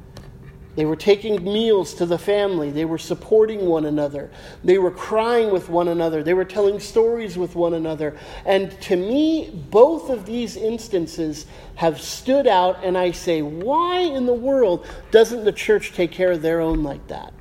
They 0.77 0.85
were 0.85 0.97
taking 0.97 1.45
meals 1.45 1.95
to 1.95 2.07
the 2.07 2.19
family. 2.19 2.71
They 2.71 2.85
were 2.85 2.99
supporting 2.99 3.67
one 3.67 3.85
another. 3.85 4.31
They 4.65 4.79
were 4.79 4.91
crying 4.91 5.53
with 5.53 5.69
one 5.69 5.87
another. 5.89 6.23
They 6.23 6.35
were 6.35 6.45
telling 6.45 6.81
stories 6.81 7.39
with 7.39 7.55
one 7.55 7.75
another. 7.75 8.17
And 8.45 8.81
to 8.83 8.97
me, 8.97 9.51
both 9.71 10.11
of 10.11 10.27
these 10.27 10.57
instances 10.57 11.47
have 11.77 12.01
stood 12.01 12.49
out, 12.49 12.83
and 12.83 12.99
I 12.99 13.13
say, 13.13 13.41
why 13.43 14.01
in 14.01 14.27
the 14.27 14.35
world 14.35 14.87
doesn't 15.13 15.45
the 15.45 15.53
church 15.53 15.93
take 15.93 16.11
care 16.11 16.33
of 16.33 16.43
their 16.43 16.61
own 16.61 16.83
like 16.83 17.07
that? 17.07 17.33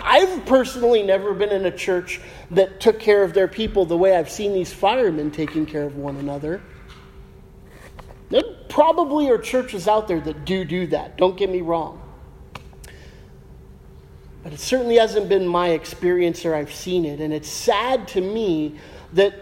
I've 0.00 0.46
personally 0.46 1.02
never 1.02 1.34
been 1.34 1.50
in 1.50 1.66
a 1.66 1.70
church 1.70 2.20
that 2.52 2.80
took 2.80 3.00
care 3.00 3.22
of 3.24 3.34
their 3.34 3.48
people 3.48 3.84
the 3.84 3.96
way 3.96 4.16
I've 4.16 4.30
seen 4.30 4.52
these 4.52 4.72
firemen 4.72 5.30
taking 5.30 5.66
care 5.66 5.84
of 5.84 5.96
one 5.96 6.16
another. 6.16 6.60
There 8.30 8.42
probably 8.68 9.28
are 9.30 9.38
churches 9.38 9.88
out 9.88 10.08
there 10.08 10.20
that 10.20 10.44
do 10.44 10.64
do 10.64 10.86
that, 10.88 11.16
don't 11.16 11.36
get 11.36 11.50
me 11.50 11.60
wrong. 11.60 12.02
But 14.42 14.52
it 14.52 14.60
certainly 14.60 14.96
hasn't 14.96 15.28
been 15.28 15.46
my 15.46 15.70
experience 15.70 16.44
or 16.46 16.54
I've 16.54 16.72
seen 16.72 17.04
it. 17.04 17.20
And 17.20 17.34
it's 17.34 17.48
sad 17.48 18.08
to 18.08 18.20
me 18.20 18.76
that 19.12 19.34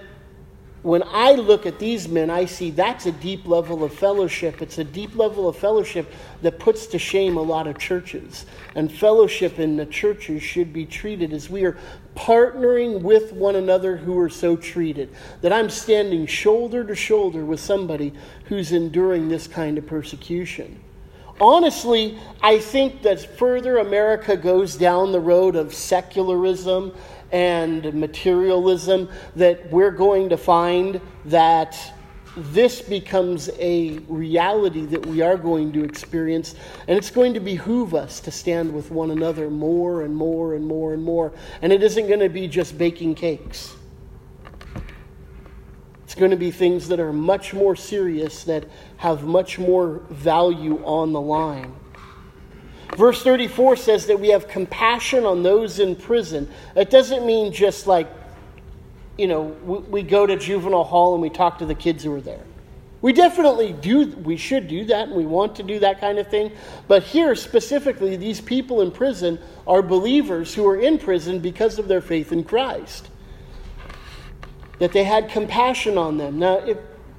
when 0.87 1.03
I 1.05 1.33
look 1.33 1.66
at 1.66 1.81
these 1.81 2.07
men, 2.07 2.31
I 2.31 2.44
see 2.44 2.70
that's 2.70 3.07
a 3.07 3.11
deep 3.12 3.44
level 3.44 3.83
of 3.83 3.92
fellowship. 3.92 4.62
It's 4.62 4.79
a 4.79 4.85
deep 4.85 5.16
level 5.16 5.49
of 5.49 5.57
fellowship 5.57 6.12
that 6.42 6.61
puts 6.61 6.87
to 6.87 6.99
shame 7.01 7.37
a 7.37 7.42
lot 7.42 7.66
of 7.66 7.77
churches. 7.77 8.46
And 8.77 8.92
fellowship 8.92 9.59
in 9.59 9.77
the 9.77 9.87
churches 9.87 10.44
should 10.44 10.72
be 10.72 10.87
treated 10.87 11.33
as 11.33 11.51
we 11.51 11.64
are 11.64 11.77
partnering 12.14 13.03
with 13.03 13.33
one 13.33 13.57
another 13.57 13.96
who 13.96 14.16
are 14.20 14.29
so 14.29 14.55
treated. 14.55 15.12
That 15.40 15.53
I'm 15.53 15.70
standing 15.70 16.25
shoulder 16.25 16.85
to 16.85 16.94
shoulder 16.94 17.44
with 17.44 17.59
somebody 17.59 18.12
who's 18.44 18.70
enduring 18.70 19.29
this 19.29 19.49
kind 19.49 19.79
of 19.79 19.88
persecution. 19.88 20.81
Honestly, 21.40 22.18
I 22.42 22.59
think 22.59 23.03
that 23.03 23.37
further 23.37 23.79
America 23.79 24.37
goes 24.37 24.77
down 24.77 25.12
the 25.12 25.20
road 25.20 25.55
of 25.55 25.75
secularism 25.75 26.94
and 27.31 27.92
materialism 27.92 29.09
that 29.35 29.70
we're 29.70 29.90
going 29.90 30.31
to 30.31 30.37
find 30.38 31.01
that 31.27 31.77
this 32.37 32.83
becomes 32.83 33.51
a 33.59 33.99
reality 34.09 34.85
that 34.87 35.05
we 35.07 35.22
are 35.22 35.37
going 35.37 35.72
to 35.72 35.85
experience, 35.85 36.55
and 36.87 36.96
it's 36.96 37.11
going 37.11 37.35
to 37.35 37.40
behoove 37.40 37.94
us 37.94 38.20
to 38.20 38.31
stand 38.31 38.72
with 38.72 38.90
one 38.90 39.11
another 39.11 39.51
more 39.51 40.03
and 40.03 40.14
more 40.14 40.55
and 40.55 40.66
more 40.66 40.92
and 40.92 41.03
more. 41.03 41.33
And 41.62 41.72
it 41.72 41.83
isn't 41.83 42.07
going 42.07 42.20
to 42.20 42.29
be 42.29 42.46
just 42.46 42.77
baking 42.77 43.14
cakes, 43.14 43.75
going 46.16 46.33
to 46.33 46.37
be 46.37 46.50
things 46.50 46.88
that 46.88 46.98
are 46.98 47.12
much 47.12 47.55
more 47.55 47.76
serious, 47.76 48.44
that 48.44 48.64
have 48.96 49.24
much 49.24 49.59
more 49.59 50.02
value 50.11 50.83
on 50.85 51.12
the 51.12 51.20
line. 51.20 51.74
Verse 52.96 53.22
34 53.22 53.76
says 53.76 54.07
that 54.07 54.18
we 54.18 54.29
have 54.29 54.48
compassion 54.48 55.24
on 55.24 55.42
those 55.42 55.79
in 55.79 55.96
prison. 55.96 56.48
It 56.74 56.90
doesn't 56.90 57.26
mean 57.26 57.52
just 57.52 57.87
like, 57.87 58.09
you 59.18 59.26
know, 59.26 59.42
we, 59.42 59.79
we 59.79 60.02
go 60.02 60.26
to 60.26 60.37
juvenile 60.37 60.85
hall 60.85 61.12
and 61.14 61.22
we 61.22 61.31
talk 61.31 61.59
to 61.59 61.66
the 61.66 61.74
kids 61.74 62.05
who 62.05 62.14
are 62.14 62.20
there. 62.20 62.42
We 63.02 63.12
definitely 63.12 63.72
do, 63.72 64.07
we 64.09 64.37
should 64.37 64.68
do 64.68 64.87
that, 64.87 65.09
and 65.09 65.16
we 65.16 65.26
want 65.26 65.57
to 65.57 65.62
do 65.62 65.79
that 65.81 66.00
kind 66.00 66.18
of 66.18 66.29
thing. 66.29 66.50
But 66.88 67.02
here, 67.02 67.35
specifically, 67.35 68.16
these 68.16 68.40
people 68.40 68.81
in 68.81 68.90
prison 68.90 69.38
are 69.66 69.83
believers 69.83 70.55
who 70.55 70.66
are 70.66 70.81
in 70.81 70.98
prison 70.98 71.38
because 71.40 71.79
of 71.79 71.88
their 71.88 72.00
faith 72.00 72.33
in 72.33 72.42
Christ. 72.42 73.09
That 74.78 74.92
they 74.92 75.04
had 75.04 75.30
compassion 75.30 75.96
on 75.96 76.18
them. 76.18 76.38
Now, 76.38 76.58
if 76.58 76.78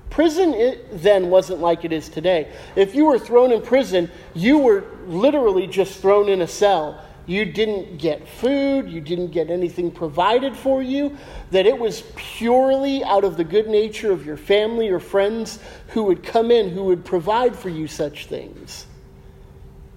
Prison 0.09 0.77
then 0.91 1.29
wasn't 1.29 1.59
like 1.59 1.85
it 1.85 1.91
is 1.91 2.09
today. 2.09 2.51
If 2.75 2.95
you 2.95 3.05
were 3.05 3.19
thrown 3.19 3.51
in 3.51 3.61
prison, 3.61 4.09
you 4.33 4.57
were 4.57 4.85
literally 5.05 5.67
just 5.67 6.01
thrown 6.01 6.29
in 6.29 6.41
a 6.41 6.47
cell. 6.47 7.03
You 7.25 7.43
didn't 7.43 7.97
get 7.97 8.27
food, 8.27 8.89
you 8.89 9.01
didn't 9.01 9.31
get 9.31 9.49
anything 9.49 9.91
provided 9.91 10.55
for 10.55 10.81
you, 10.81 11.17
that 11.51 11.65
it 11.65 11.77
was 11.77 12.03
purely 12.15 13.03
out 13.03 13.25
of 13.25 13.35
the 13.35 13.43
good 13.43 13.67
nature 13.67 14.13
of 14.13 14.25
your 14.25 14.37
family 14.37 14.87
or 14.87 14.99
friends 14.99 15.59
who 15.89 16.03
would 16.03 16.23
come 16.23 16.51
in, 16.51 16.69
who 16.69 16.85
would 16.85 17.03
provide 17.03 17.53
for 17.53 17.67
you 17.67 17.85
such 17.85 18.27
things. 18.27 18.87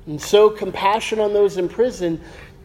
And 0.06 0.20
so, 0.20 0.50
compassion 0.50 1.20
on 1.20 1.32
those 1.32 1.56
in 1.56 1.68
prison 1.68 2.20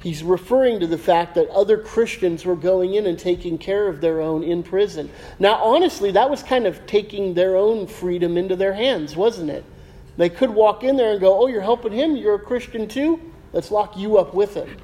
He's 0.06 0.22
referring 0.22 0.82
to 0.82 0.86
the 0.86 1.00
fact 1.00 1.34
that 1.34 1.50
other 1.50 1.80
Christians 1.80 2.46
were 2.46 2.56
going 2.56 2.94
in 2.94 3.08
and 3.08 3.18
taking 3.18 3.58
care 3.58 3.88
of 3.88 4.02
their 4.02 4.22
own 4.22 4.44
in 4.44 4.62
prison. 4.62 5.10
Now, 5.39 5.56
honestly, 5.56 6.12
that 6.12 6.30
was 6.30 6.44
kind 6.44 6.68
of 6.68 6.86
taking 6.86 7.34
their 7.34 7.56
own 7.56 7.88
freedom 7.88 8.38
into 8.38 8.56
their 8.56 8.74
hands, 8.74 9.15
wasn't 9.15 9.50
it? 9.50 9.65
They 10.15 10.30
could 10.30 10.52
walk 10.52 10.84
in 10.84 10.96
there 10.96 11.13
and 11.13 11.20
go, 11.20 11.41
Oh, 11.41 11.48
you're 11.48 11.60
helping 11.60 11.91
him? 11.91 12.15
You're 12.15 12.36
a 12.36 12.39
Christian 12.39 12.88
too? 12.88 13.20
Let's 13.52 13.72
lock 13.72 13.98
you 13.98 14.20
up 14.20 14.36
with 14.36 14.54
him. 14.54 14.78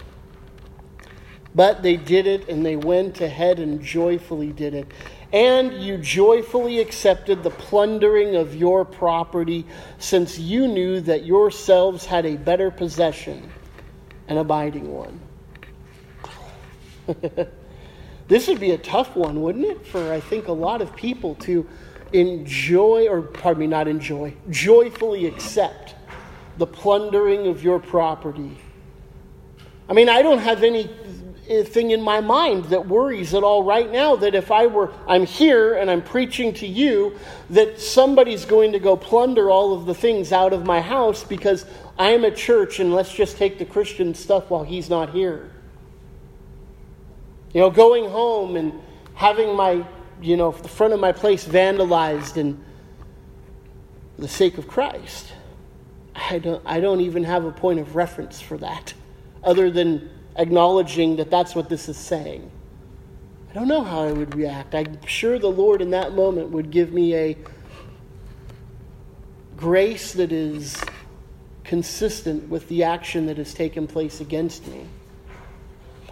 But 1.53 1.83
they 1.83 1.97
did 1.97 2.25
it 2.25 2.49
and 2.49 2.65
they 2.65 2.75
went 2.75 3.21
ahead 3.21 3.59
and 3.59 3.79
joyfully 3.79 4.51
did 4.51 4.73
it. 4.73 4.87
And 5.31 5.71
you 5.83 5.99
joyfully 5.99 6.79
accepted 6.79 7.43
the 7.43 7.51
plundering 7.51 8.37
of 8.37 8.55
your 8.55 8.85
property, 8.85 9.67
since 9.99 10.39
you 10.39 10.67
knew 10.67 10.99
that 11.01 11.27
yourselves 11.27 12.07
had 12.07 12.25
a 12.25 12.37
better 12.37 12.71
possession 12.71 13.51
an 14.27 14.37
abiding 14.37 14.91
one. 14.91 15.19
this 18.27 18.47
would 18.47 18.59
be 18.59 18.71
a 18.71 18.77
tough 18.77 19.15
one, 19.15 19.41
wouldn't 19.41 19.65
it, 19.65 19.85
for 19.85 20.11
I 20.11 20.19
think 20.19 20.47
a 20.47 20.53
lot 20.53 20.81
of 20.81 20.95
people 20.95 21.35
to 21.35 21.67
enjoy, 22.13 23.07
or 23.07 23.21
pardon 23.21 23.61
me, 23.61 23.67
not 23.67 23.87
enjoy, 23.87 24.33
joyfully 24.49 25.25
accept 25.25 25.95
the 26.57 26.67
plundering 26.67 27.47
of 27.47 27.63
your 27.63 27.79
property. 27.79 28.57
I 29.89 29.93
mean, 29.93 30.09
I 30.09 30.21
don't 30.21 30.39
have 30.39 30.63
anything 30.63 31.91
eh, 31.91 31.93
in 31.93 32.01
my 32.01 32.21
mind 32.21 32.65
that 32.65 32.87
worries 32.87 33.33
at 33.33 33.43
all 33.43 33.63
right 33.63 33.91
now 33.91 34.15
that 34.17 34.35
if 34.35 34.51
I 34.51 34.67
were, 34.67 34.93
I'm 35.07 35.25
here 35.25 35.73
and 35.73 35.89
I'm 35.89 36.01
preaching 36.01 36.53
to 36.55 36.67
you, 36.67 37.17
that 37.49 37.79
somebody's 37.79 38.45
going 38.45 38.71
to 38.73 38.79
go 38.79 38.95
plunder 38.95 39.49
all 39.49 39.73
of 39.73 39.85
the 39.85 39.93
things 39.93 40.31
out 40.31 40.53
of 40.53 40.65
my 40.65 40.81
house 40.81 41.23
because 41.23 41.65
I'm 42.01 42.25
at 42.25 42.35
church 42.35 42.79
and 42.79 42.91
let's 42.91 43.13
just 43.13 43.37
take 43.37 43.59
the 43.59 43.65
Christian 43.65 44.15
stuff 44.15 44.49
while 44.49 44.63
he's 44.63 44.89
not 44.89 45.11
here. 45.11 45.51
You 47.53 47.61
know, 47.61 47.69
going 47.69 48.09
home 48.09 48.55
and 48.55 48.73
having 49.13 49.55
my, 49.55 49.85
you 50.19 50.35
know, 50.35 50.51
the 50.51 50.67
front 50.67 50.93
of 50.93 50.99
my 50.99 51.11
place 51.11 51.47
vandalized 51.47 52.37
and 52.37 52.59
the 54.17 54.27
sake 54.27 54.57
of 54.57 54.67
Christ. 54.67 55.31
I 56.15 56.39
don't, 56.39 56.63
I 56.65 56.79
don't 56.79 57.01
even 57.01 57.23
have 57.23 57.45
a 57.45 57.51
point 57.51 57.79
of 57.79 57.95
reference 57.95 58.41
for 58.41 58.57
that 58.57 58.95
other 59.43 59.69
than 59.69 60.09
acknowledging 60.37 61.17
that 61.17 61.29
that's 61.29 61.53
what 61.53 61.69
this 61.69 61.87
is 61.87 61.97
saying. 61.97 62.49
I 63.51 63.53
don't 63.53 63.67
know 63.67 63.83
how 63.83 64.01
I 64.01 64.11
would 64.11 64.33
react. 64.33 64.73
I'm 64.73 65.05
sure 65.05 65.37
the 65.37 65.51
Lord 65.51 65.83
in 65.83 65.91
that 65.91 66.15
moment 66.15 66.49
would 66.49 66.71
give 66.71 66.93
me 66.93 67.13
a 67.13 67.37
grace 69.55 70.13
that 70.13 70.31
is 70.31 70.81
consistent 71.71 72.49
with 72.49 72.67
the 72.67 72.83
action 72.83 73.27
that 73.27 73.37
has 73.37 73.53
taken 73.53 73.87
place 73.87 74.19
against 74.19 74.67
me. 74.67 74.85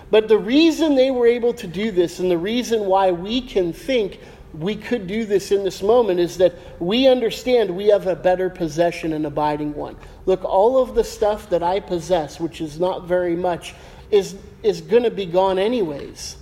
But 0.09 0.29
the 0.29 0.37
reason 0.37 0.95
they 0.95 1.11
were 1.11 1.27
able 1.27 1.53
to 1.55 1.67
do 1.67 1.91
this 1.91 2.21
and 2.21 2.31
the 2.31 2.37
reason 2.37 2.85
why 2.85 3.11
we 3.11 3.41
can 3.41 3.73
think 3.73 4.21
we 4.53 4.77
could 4.77 5.05
do 5.05 5.25
this 5.25 5.51
in 5.51 5.65
this 5.65 5.83
moment 5.83 6.21
is 6.21 6.37
that 6.37 6.53
we 6.79 7.09
understand 7.09 7.75
we 7.75 7.87
have 7.87 8.07
a 8.07 8.15
better 8.15 8.49
possession 8.49 9.11
and 9.11 9.25
abiding 9.25 9.73
one. 9.73 9.97
Look, 10.25 10.45
all 10.45 10.81
of 10.81 10.95
the 10.95 11.03
stuff 11.03 11.49
that 11.49 11.61
I 11.61 11.81
possess, 11.81 12.39
which 12.39 12.61
is 12.61 12.79
not 12.79 13.03
very 13.03 13.35
much, 13.35 13.75
is, 14.11 14.37
is 14.63 14.79
going 14.79 15.03
to 15.03 15.11
be 15.11 15.25
gone 15.25 15.59
anyways. 15.59 16.37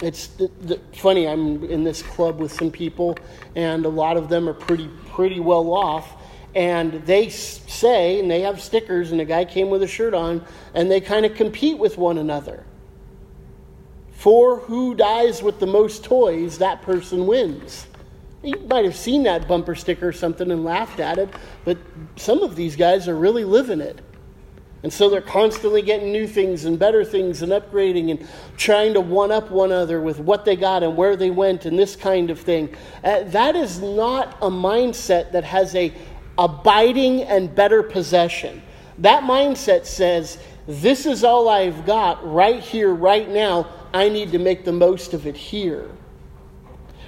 It's 0.00 0.28
the, 0.28 0.50
the, 0.62 0.80
funny, 0.94 1.28
I'm 1.28 1.62
in 1.64 1.84
this 1.84 2.02
club 2.02 2.40
with 2.40 2.50
some 2.50 2.70
people, 2.70 3.18
and 3.54 3.84
a 3.84 3.90
lot 3.90 4.16
of 4.16 4.30
them 4.30 4.48
are 4.48 4.54
pretty, 4.54 4.88
pretty 5.10 5.38
well 5.38 5.74
off. 5.74 6.16
And 6.54 7.04
they 7.06 7.28
say, 7.28 8.18
and 8.18 8.30
they 8.30 8.40
have 8.40 8.60
stickers, 8.60 9.12
and 9.12 9.20
a 9.20 9.24
guy 9.24 9.44
came 9.44 9.70
with 9.70 9.82
a 9.82 9.86
shirt 9.86 10.14
on, 10.14 10.44
and 10.74 10.90
they 10.90 11.00
kind 11.00 11.24
of 11.24 11.34
compete 11.34 11.78
with 11.78 11.96
one 11.96 12.18
another. 12.18 12.64
For 14.12 14.58
who 14.58 14.94
dies 14.94 15.42
with 15.42 15.60
the 15.60 15.66
most 15.66 16.04
toys, 16.04 16.58
that 16.58 16.82
person 16.82 17.26
wins. 17.26 17.86
You 18.42 18.58
might 18.68 18.84
have 18.84 18.96
seen 18.96 19.22
that 19.24 19.46
bumper 19.46 19.74
sticker 19.74 20.08
or 20.08 20.12
something 20.12 20.50
and 20.50 20.64
laughed 20.64 20.98
at 20.98 21.18
it, 21.18 21.28
but 21.64 21.78
some 22.16 22.42
of 22.42 22.56
these 22.56 22.74
guys 22.74 23.06
are 23.06 23.16
really 23.16 23.44
living 23.44 23.80
it. 23.80 24.00
And 24.82 24.90
so 24.90 25.10
they're 25.10 25.20
constantly 25.20 25.82
getting 25.82 26.10
new 26.10 26.26
things 26.26 26.64
and 26.64 26.78
better 26.78 27.04
things 27.04 27.42
and 27.42 27.52
upgrading 27.52 28.10
and 28.10 28.28
trying 28.56 28.94
to 28.94 29.00
one 29.00 29.30
up 29.30 29.50
one 29.50 29.72
another 29.72 30.00
with 30.00 30.18
what 30.18 30.46
they 30.46 30.56
got 30.56 30.82
and 30.82 30.96
where 30.96 31.16
they 31.16 31.30
went 31.30 31.66
and 31.66 31.78
this 31.78 31.96
kind 31.96 32.30
of 32.30 32.40
thing. 32.40 32.74
Uh, 33.04 33.24
that 33.24 33.56
is 33.56 33.80
not 33.80 34.38
a 34.40 34.48
mindset 34.48 35.32
that 35.32 35.44
has 35.44 35.74
a 35.74 35.92
abiding 36.40 37.22
and 37.22 37.54
better 37.54 37.82
possession. 37.82 38.62
That 38.98 39.22
mindset 39.22 39.86
says, 39.86 40.38
This 40.66 41.06
is 41.06 41.22
all 41.22 41.48
I've 41.48 41.84
got 41.86 42.26
right 42.26 42.60
here, 42.60 42.92
right 42.92 43.28
now. 43.28 43.68
I 43.92 44.08
need 44.08 44.32
to 44.32 44.38
make 44.38 44.64
the 44.64 44.72
most 44.72 45.12
of 45.14 45.26
it 45.26 45.36
here. 45.36 45.90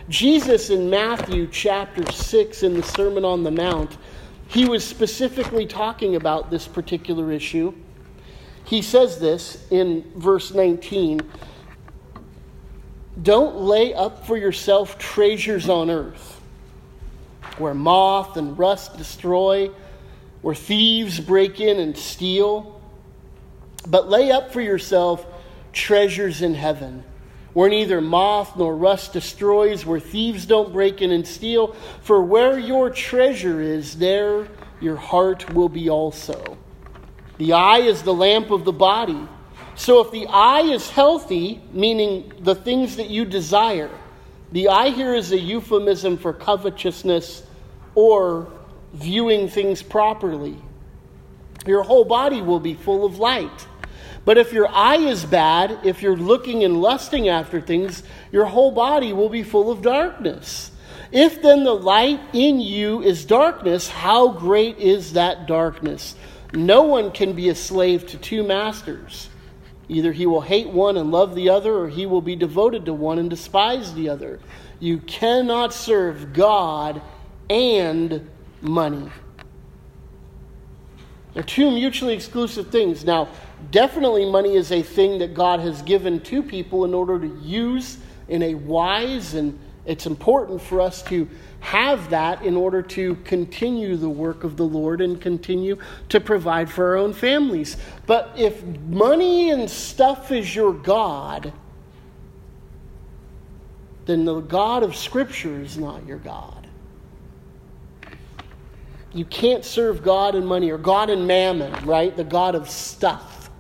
Jesus 0.09 0.69
in 0.69 0.91
Matthew 0.91 1.49
chapter 1.51 2.11
6 2.11 2.63
in 2.63 2.75
the 2.75 2.83
Sermon 2.83 3.25
on 3.25 3.43
the 3.43 3.51
Mount, 3.51 3.97
he 4.49 4.67
was 4.67 4.87
specifically 4.87 5.65
talking 5.65 6.17
about 6.17 6.51
this 6.51 6.69
particular 6.69 7.33
issue. 7.33 7.73
He 8.65 8.83
says 8.83 9.19
this 9.19 9.67
in 9.71 10.13
verse 10.17 10.53
19 10.53 11.21
Don't 13.23 13.57
lay 13.57 13.95
up 13.95 14.27
for 14.27 14.37
yourself 14.37 14.99
treasures 14.99 15.71
on 15.71 15.89
earth, 15.89 16.42
where 17.59 17.75
moth 17.75 18.37
and 18.37 18.59
rust 18.59 18.97
destroy, 18.97 19.71
where 20.43 20.55
thieves 20.55 21.21
break 21.21 21.61
in 21.61 21.79
and 21.79 21.97
steal, 21.97 22.81
but 23.87 24.09
lay 24.09 24.31
up 24.31 24.53
for 24.53 24.61
yourself 24.61 25.27
treasures 25.73 26.43
in 26.43 26.55
heaven, 26.55 27.05
where 27.53 27.69
neither 27.69 28.01
moth 28.01 28.57
nor 28.57 28.77
rust 28.77 29.13
destroys, 29.13 29.85
where 29.85 30.01
thieves 30.01 30.47
don't 30.47 30.73
break 30.73 31.03
in 31.03 31.11
and 31.11 31.27
steal. 31.27 31.75
For 32.03 32.23
where 32.23 32.59
your 32.59 32.91
treasure 32.91 33.61
is, 33.61 33.99
there 33.99 34.49
your 34.81 34.97
heart 34.97 35.53
will 35.55 35.69
be 35.69 35.89
also. 35.89 36.59
The 37.39 37.53
eye 37.53 37.79
is 37.79 38.03
the 38.03 38.15
lamp 38.15 38.51
of 38.51 38.65
the 38.65 38.73
body. 38.73 39.29
So 39.75 40.01
if 40.01 40.11
the 40.11 40.27
eye 40.27 40.63
is 40.63 40.91
healthy, 40.91 41.63
meaning 41.73 42.33
the 42.41 42.55
things 42.55 42.97
that 42.97 43.09
you 43.09 43.25
desire, 43.25 43.91
the 44.53 44.69
eye 44.69 44.91
here 44.91 45.15
is 45.15 45.33
a 45.33 45.39
euphemism 45.39 46.19
for 46.19 46.33
covetousness 46.33 47.43
or 47.95 48.53
viewing 48.93 49.49
things 49.49 49.83
properly. 49.83 50.57
Your 51.67 51.83
whole 51.83 52.05
body 52.05 52.43
will 52.43 52.61
be 52.61 52.75
full 52.75 53.05
of 53.05 53.19
light. 53.19 53.67
But 54.25 54.39
if 54.39 54.53
your 54.53 54.69
eye 54.69 54.99
is 54.99 55.25
bad, 55.25 55.81
if 55.85 56.03
you're 56.03 56.17
looking 56.17 56.65
and 56.65 56.81
lusting 56.81 57.29
after 57.29 57.61
things, 57.61 58.03
your 58.31 58.45
whole 58.45 58.71
body 58.71 59.13
will 59.13 59.29
be 59.29 59.43
full 59.43 59.71
of 59.71 59.83
darkness. 59.83 60.71
If 61.11 61.43
then 61.43 61.65
the 61.65 61.75
light 61.75 62.21
in 62.33 62.61
you 62.61 63.03
is 63.03 63.25
darkness, 63.25 63.89
how 63.89 64.29
great 64.29 64.79
is 64.79 65.15
that 65.15 65.47
darkness? 65.47 66.15
No 66.53 66.83
one 66.83 67.11
can 67.11 67.33
be 67.33 67.49
a 67.49 67.55
slave 67.55 68.07
to 68.09 68.19
two 68.19 68.43
masters. 68.43 69.29
Either 69.93 70.13
he 70.13 70.25
will 70.25 70.41
hate 70.41 70.69
one 70.69 70.97
and 70.97 71.11
love 71.11 71.35
the 71.35 71.51
other, 71.51 71.77
or 71.77 71.89
he 71.89 72.07
will 72.07 72.23
be 72.23 72.35
devoted 72.35 72.87
to 72.87 72.95
one 72.95 73.19
and 73.19 73.29
despise 73.29 73.93
the 73.93 74.09
other. 74.09 74.41
You 74.81 74.99
cannot 74.99 75.75
serve 75.75 76.33
God 76.33 77.03
and 77.51 78.27
money. 78.63 79.11
They're 81.35 81.43
two 81.43 81.71
mutually 81.71 82.15
exclusive 82.15 82.69
things. 82.69 83.05
Now, 83.05 83.29
definitely 83.71 84.31
money 84.31 84.55
is 84.55 84.73
a 84.73 84.83
thing 84.83 85.19
that 85.19 85.35
God 85.35 85.61
has 85.61 85.83
given 85.83 86.21
to 86.21 86.43
people 86.43 86.87
in 86.87 86.95
order 86.95 87.19
to 87.19 87.39
use 87.43 87.99
in 88.29 88.43
a 88.43 88.55
wise 88.55 89.35
and 89.35 89.59
it's 89.85 90.07
important 90.07 90.63
for 90.63 90.81
us 90.81 91.03
to 91.05 91.29
have 91.61 92.11
that 92.11 92.43
in 92.43 92.57
order 92.57 92.83
to 92.83 93.17
continue 93.25 93.97
the 93.97 94.09
work 94.09 94.45
of 94.45 94.57
the 94.57 94.65
Lord 94.65 95.01
and 95.01 95.21
continue 95.21 95.77
to 96.09 96.21
provide 96.21 96.71
for 96.71 96.89
our 96.89 96.97
own 96.97 97.13
families. 97.13 97.77
But 98.07 98.33
if 98.37 98.65
money 98.89 99.51
and 99.51 99.69
stuff 99.69 100.31
is 100.31 100.55
your 100.55 100.73
God, 100.73 101.53
then 104.07 104.25
the 104.25 104.41
God 104.41 104.83
of 104.83 104.97
Scripture 104.97 105.61
is 105.61 105.79
not 105.79 106.07
your 106.07 106.19
God. 106.19 106.69
You 109.13 109.25
can't 109.25 109.65
serve 109.65 110.03
God 110.03 110.35
and 110.35 110.47
money 110.47 110.71
or 110.71 110.79
God 110.79 111.11
and 111.11 111.27
mammon, 111.27 111.73
right? 111.85 112.17
The 112.17 112.25
God 112.25 112.55
of 112.55 112.69
stuff. 112.69 113.51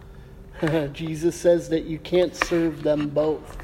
Jesus 0.92 1.36
says 1.36 1.68
that 1.68 1.84
you 1.84 1.98
can't 1.98 2.34
serve 2.34 2.82
them 2.82 3.08
both. 3.08 3.61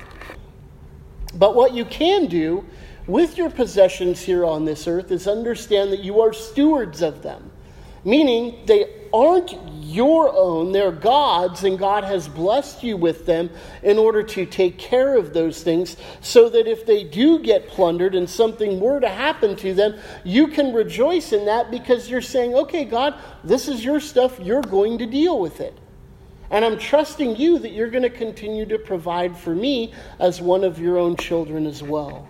But 1.35 1.55
what 1.55 1.75
you 1.75 1.85
can 1.85 2.27
do 2.27 2.65
with 3.07 3.39
your 3.39 3.51
possessions 3.51 4.21
here 4.21 4.45
on 4.45 4.65
this 4.65 4.87
earth 4.87 5.11
is 5.11 5.27
understand 5.27 5.93
that 5.93 6.01
you 6.01 6.21
are 6.21 6.33
stewards 6.33 7.03
of 7.03 7.23
them, 7.23 7.51
meaning 8.05 8.65
they 8.67 8.99
aren't 9.13 9.55
your 9.83 10.31
own, 10.35 10.73
they're 10.73 10.93
God's, 10.93 11.65
and 11.65 11.79
God 11.79 12.05
has 12.05 12.29
blessed 12.29 12.83
you 12.83 12.99
with 12.99 13.25
them 13.25 13.49
in 13.83 13.99
order 13.99 14.23
to 14.23 14.45
take 14.45 14.79
care 14.79 15.17
of 15.17 15.33
those 15.33 15.63
things 15.63 15.97
so 16.21 16.51
that 16.51 16.67
if 16.67 16.85
they 16.85 17.05
do 17.05 17.39
get 17.39 17.69
plundered 17.69 18.15
and 18.15 18.29
something 18.29 18.81
were 18.81 19.01
to 19.01 19.09
happen 19.09 19.57
to 19.57 19.73
them, 19.73 19.99
you 20.25 20.49
can 20.49 20.75
rejoice 20.75 21.33
in 21.33 21.47
that 21.47 21.71
because 21.71 22.11
you're 22.11 22.21
saying, 22.21 22.55
okay, 22.55 22.85
God, 22.85 23.19
this 23.43 23.67
is 23.67 23.83
your 23.83 24.01
stuff, 24.01 24.39
you're 24.41 24.61
going 24.61 24.99
to 24.99 25.07
deal 25.07 25.41
with 25.41 25.61
it. 25.61 25.79
And 26.51 26.65
I'm 26.65 26.79
trusting 26.79 27.37
you 27.37 27.59
that 27.59 27.73
you're 27.73 27.91
going 27.91 28.03
to 28.03 28.11
continue 28.11 28.65
to 28.67 28.79
provide 28.79 29.37
for 29.37 29.55
me 29.55 29.93
as 30.19 30.41
one 30.41 30.65
of 30.65 30.79
your 30.79 30.97
own 30.97 31.17
children 31.17 31.67
as 31.67 31.83
well. 31.83 32.27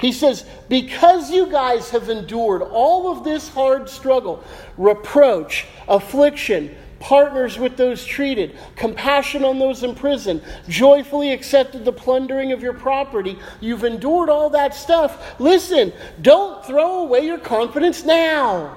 He 0.00 0.12
says, 0.12 0.44
Because 0.68 1.30
you 1.30 1.46
guys 1.46 1.90
have 1.90 2.08
endured 2.08 2.62
all 2.62 3.10
of 3.10 3.24
this 3.24 3.48
hard 3.48 3.88
struggle, 3.88 4.44
reproach, 4.76 5.66
affliction, 5.88 6.74
partners 6.98 7.58
with 7.58 7.76
those 7.76 8.04
treated, 8.04 8.56
compassion 8.76 9.44
on 9.44 9.58
those 9.58 9.82
in 9.82 9.94
prison, 9.94 10.42
joyfully 10.68 11.32
accepted 11.32 11.84
the 11.84 11.92
plundering 11.92 12.52
of 12.52 12.62
your 12.62 12.74
property, 12.74 13.38
you've 13.60 13.84
endured 13.84 14.28
all 14.28 14.50
that 14.50 14.74
stuff. 14.74 15.40
Listen, 15.40 15.92
don't 16.20 16.64
throw 16.64 17.00
away 17.00 17.24
your 17.24 17.38
confidence 17.38 18.04
now. 18.04 18.74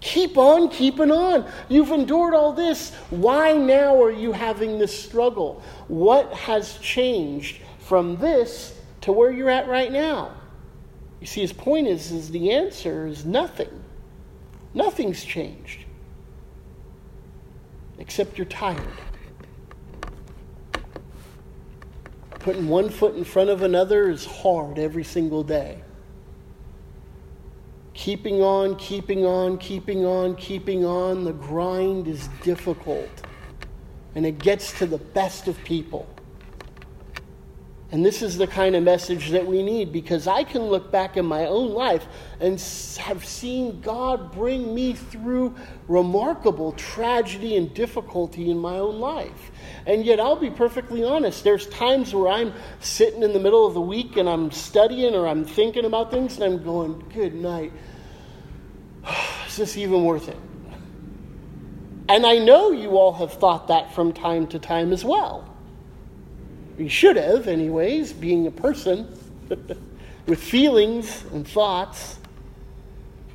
Keep 0.00 0.38
on 0.38 0.68
keeping 0.68 1.10
on. 1.10 1.50
You've 1.68 1.90
endured 1.90 2.34
all 2.34 2.52
this. 2.52 2.94
Why 3.10 3.52
now 3.52 4.00
are 4.00 4.12
you 4.12 4.32
having 4.32 4.78
this 4.78 4.96
struggle? 4.96 5.62
What 5.88 6.32
has 6.32 6.78
changed 6.78 7.60
from 7.80 8.16
this 8.16 8.78
to 9.02 9.12
where 9.12 9.32
you're 9.32 9.50
at 9.50 9.66
right 9.66 9.90
now? 9.90 10.34
You 11.20 11.26
see, 11.26 11.40
his 11.40 11.52
point 11.52 11.88
is, 11.88 12.12
is 12.12 12.30
the 12.30 12.52
answer 12.52 13.08
is 13.08 13.24
nothing. 13.24 13.82
Nothing's 14.72 15.24
changed. 15.24 15.84
Except 17.98 18.38
you're 18.38 18.44
tired. 18.44 18.86
Putting 22.38 22.68
one 22.68 22.88
foot 22.88 23.16
in 23.16 23.24
front 23.24 23.50
of 23.50 23.62
another 23.62 24.08
is 24.08 24.24
hard 24.24 24.78
every 24.78 25.02
single 25.02 25.42
day 25.42 25.82
keeping 27.98 28.40
on, 28.40 28.76
keeping 28.76 29.26
on, 29.26 29.58
keeping 29.58 30.06
on, 30.06 30.36
keeping 30.36 30.84
on. 30.84 31.24
The 31.24 31.32
grind 31.32 32.06
is 32.06 32.28
difficult. 32.44 33.10
And 34.14 34.24
it 34.24 34.38
gets 34.38 34.78
to 34.78 34.86
the 34.86 34.98
best 34.98 35.48
of 35.48 35.62
people. 35.64 36.08
And 37.90 38.06
this 38.06 38.22
is 38.22 38.36
the 38.36 38.46
kind 38.46 38.76
of 38.76 38.84
message 38.84 39.30
that 39.30 39.44
we 39.44 39.62
need 39.62 39.92
because 39.92 40.28
I 40.28 40.44
can 40.44 40.62
look 40.62 40.92
back 40.92 41.16
in 41.16 41.24
my 41.24 41.46
own 41.46 41.70
life 41.70 42.06
and 42.38 42.60
have 43.00 43.24
seen 43.24 43.80
God 43.80 44.30
bring 44.30 44.74
me 44.74 44.92
through 44.92 45.56
remarkable 45.88 46.72
tragedy 46.72 47.56
and 47.56 47.72
difficulty 47.74 48.50
in 48.50 48.58
my 48.58 48.78
own 48.78 49.00
life. 49.00 49.50
And 49.86 50.04
yet, 50.04 50.20
I'll 50.20 50.36
be 50.36 50.50
perfectly 50.50 51.02
honest, 51.02 51.42
there's 51.42 51.66
times 51.66 52.14
where 52.14 52.30
I'm 52.30 52.52
sitting 52.80 53.22
in 53.22 53.32
the 53.32 53.40
middle 53.40 53.66
of 53.66 53.74
the 53.74 53.80
week 53.80 54.18
and 54.18 54.28
I'm 54.28 54.52
studying 54.52 55.14
or 55.14 55.26
I'm 55.26 55.44
thinking 55.44 55.86
about 55.86 56.12
things 56.12 56.34
and 56.36 56.44
I'm 56.44 56.62
going, 56.62 57.02
Good 57.12 57.34
night. 57.34 57.72
Is 59.46 59.56
this 59.56 59.76
even 59.76 60.04
worth 60.04 60.28
it? 60.28 60.36
And 62.08 62.24
I 62.24 62.38
know 62.38 62.70
you 62.70 62.96
all 62.96 63.12
have 63.12 63.34
thought 63.34 63.68
that 63.68 63.94
from 63.94 64.12
time 64.12 64.46
to 64.48 64.58
time 64.58 64.92
as 64.92 65.04
well. 65.04 65.54
You 66.78 66.88
should 66.88 67.16
have, 67.16 67.48
anyways, 67.48 68.12
being 68.12 68.46
a 68.46 68.50
person 68.50 69.14
with 70.26 70.42
feelings 70.42 71.24
and 71.32 71.46
thoughts. 71.46 72.18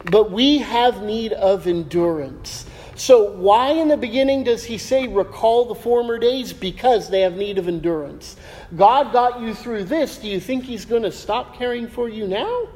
But 0.05 0.31
we 0.31 0.57
have 0.59 1.03
need 1.03 1.33
of 1.33 1.67
endurance. 1.67 2.65
So, 2.95 3.31
why 3.31 3.71
in 3.71 3.87
the 3.87 3.97
beginning 3.97 4.43
does 4.43 4.63
he 4.63 4.77
say, 4.77 5.07
recall 5.07 5.65
the 5.65 5.75
former 5.75 6.19
days? 6.19 6.53
Because 6.53 7.09
they 7.09 7.21
have 7.21 7.35
need 7.35 7.57
of 7.57 7.67
endurance. 7.67 8.35
God 8.75 9.11
got 9.11 9.41
you 9.41 9.53
through 9.53 9.85
this. 9.85 10.17
Do 10.17 10.27
you 10.27 10.39
think 10.39 10.63
he's 10.63 10.85
going 10.85 11.03
to 11.03 11.11
stop 11.11 11.57
caring 11.57 11.87
for 11.87 12.07
you 12.07 12.27
now? 12.27 12.67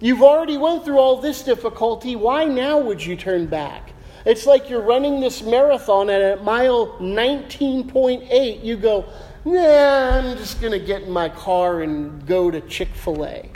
You've 0.00 0.22
already 0.22 0.56
went 0.56 0.84
through 0.84 0.98
all 0.98 1.20
this 1.20 1.42
difficulty. 1.42 2.16
Why 2.16 2.46
now 2.46 2.78
would 2.78 3.04
you 3.04 3.16
turn 3.16 3.46
back? 3.46 3.92
It's 4.24 4.46
like 4.46 4.70
you're 4.70 4.82
running 4.82 5.20
this 5.20 5.42
marathon 5.42 6.08
and 6.10 6.22
at 6.22 6.44
mile 6.44 6.98
19.8 6.98 8.64
you 8.64 8.76
go, 8.76 9.04
nah, 9.44 10.18
I'm 10.18 10.36
just 10.38 10.60
going 10.60 10.72
to 10.72 10.78
get 10.78 11.02
in 11.02 11.10
my 11.10 11.28
car 11.28 11.82
and 11.82 12.26
go 12.26 12.50
to 12.50 12.60
Chick 12.62 12.88
fil 12.88 13.24
A. 13.24 13.50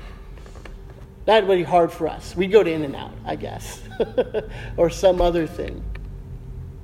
That 1.25 1.47
would 1.47 1.57
be 1.57 1.63
hard 1.63 1.91
for 1.91 2.09
us. 2.09 2.37
We'd 2.37 2.53
go 2.53 2.63
to 2.63 2.71
In 2.71 2.83
and 2.83 2.95
Out, 2.95 3.13
I 3.25 3.37
guess, 3.37 3.81
or 4.77 4.91
some 4.91 5.23
other 5.23 5.47
thing. 5.47 5.83